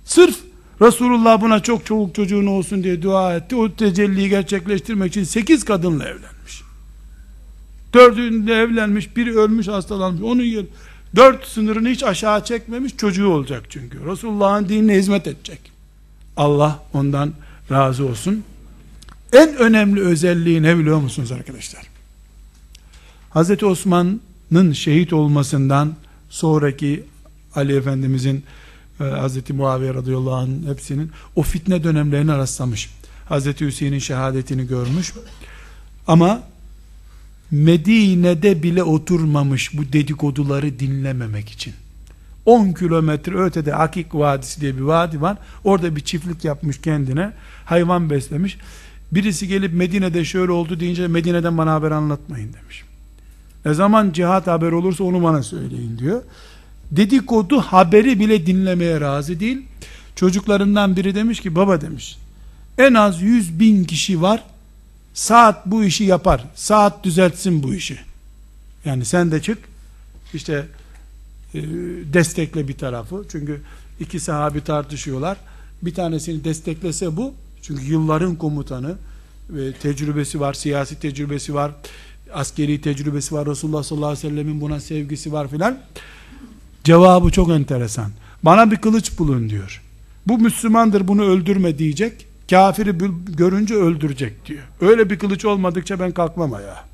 [0.04, 0.36] Sırf
[0.80, 3.56] Resulullah buna çok çoluk çocuğun olsun diye dua etti.
[3.56, 6.62] O tecelliyi gerçekleştirmek için 8 kadınla evlenmiş.
[7.94, 10.22] Dördünde evlenmiş, biri ölmüş, hastalanmış.
[10.22, 10.64] Onun yer,
[11.16, 14.06] dört sınırını hiç aşağı çekmemiş çocuğu olacak çünkü.
[14.06, 15.60] Resulullah'ın dinine hizmet edecek.
[16.36, 17.32] Allah ondan
[17.70, 18.44] razı olsun.
[19.32, 21.82] En önemli özelliği ne biliyor musunuz arkadaşlar?
[23.30, 25.94] Hazreti Osman'ın şehit olmasından
[26.30, 27.04] sonraki
[27.54, 28.44] Ali Efendimizin
[29.00, 32.90] e, Hazreti Muaviye radıyallahu anh hepsinin o fitne dönemlerine rastlamış.
[33.28, 35.12] Hazreti Hüseyin'in şehadetini görmüş.
[36.06, 36.42] Ama
[37.50, 41.74] Medine'de bile oturmamış bu dedikoduları dinlememek için.
[42.46, 45.36] 10 kilometre ötede Akik Vadisi diye bir vadi var.
[45.64, 47.32] Orada bir çiftlik yapmış kendine.
[47.64, 48.58] Hayvan beslemiş.
[49.12, 52.84] Birisi gelip Medine'de şöyle oldu deyince Medine'den bana haber anlatmayın demiş.
[53.64, 56.22] Ne zaman cihat haber olursa onu bana söyleyin diyor.
[56.90, 59.62] Dedikodu haberi bile dinlemeye razı değil.
[60.16, 62.18] Çocuklarından biri demiş ki baba demiş.
[62.78, 64.42] En az 100 bin kişi var.
[65.14, 66.44] Saat bu işi yapar.
[66.54, 67.98] Saat düzeltsin bu işi.
[68.84, 69.58] Yani sen de çık.
[70.34, 70.66] İşte
[71.54, 71.62] e,
[72.12, 73.24] destekle bir tarafı.
[73.28, 73.60] Çünkü
[74.00, 75.36] iki sahabi tartışıyorlar.
[75.82, 77.34] Bir tanesini desteklese bu.
[77.62, 78.96] Çünkü yılların komutanı
[79.50, 81.72] ve tecrübesi var, siyasi tecrübesi var,
[82.32, 83.46] askeri tecrübesi var.
[83.46, 85.78] Resulullah sallallahu aleyhi ve sellemin buna sevgisi var filan.
[86.86, 88.10] Cevabı çok enteresan.
[88.42, 89.82] Bana bir kılıç bulun diyor.
[90.26, 92.26] Bu Müslümandır bunu öldürme diyecek.
[92.50, 92.94] Kafiri
[93.36, 94.62] görünce öldürecek diyor.
[94.80, 96.84] Öyle bir kılıç olmadıkça ben kalkmam ayağa.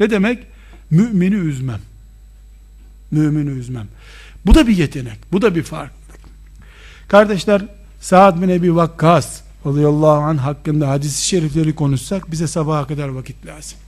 [0.00, 0.46] Ne demek?
[0.90, 1.80] Mümini üzmem.
[3.10, 3.86] Mümini üzmem.
[4.46, 5.18] Bu da bir yetenek.
[5.32, 6.20] Bu da bir farklılık.
[7.08, 7.62] Kardeşler
[8.00, 13.78] Sa'd bin Ebi Vakkas radıyallahu anh hakkında hadis-i şerifleri konuşsak bize sabaha kadar vakit lazım.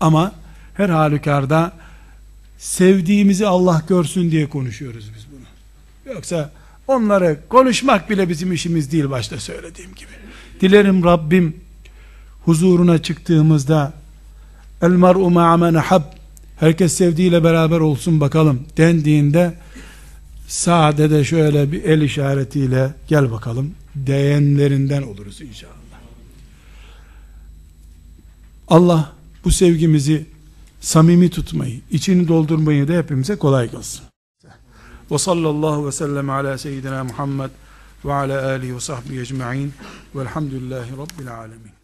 [0.00, 0.32] Ama
[0.74, 1.72] her halükarda
[2.58, 6.14] sevdiğimizi Allah görsün diye konuşuyoruz biz bunu.
[6.14, 6.50] Yoksa
[6.86, 10.08] onları konuşmak bile bizim işimiz değil başta söylediğim gibi.
[10.60, 11.56] Dilerim Rabbim
[12.44, 13.92] huzuruna çıktığımızda
[14.82, 16.02] el mar'u ma'amen hab
[16.60, 19.54] herkes sevdiğiyle beraber olsun bakalım dendiğinde
[20.48, 23.74] sade de şöyle bir el işaretiyle gel bakalım
[24.06, 25.72] diyenlerinden oluruz inşallah.
[28.68, 29.12] Allah
[29.44, 30.26] bu sevgimizi
[30.88, 34.04] samimi tutmayı, içini doldurmayı da hepimize kolay kılsın.
[35.10, 37.50] Ve sallallahu ve sellem ala seyyidina Muhammed
[38.04, 39.72] ve ala alihi ve sahbihi ecma'in
[40.14, 41.77] velhamdülillahi rabbil alemin.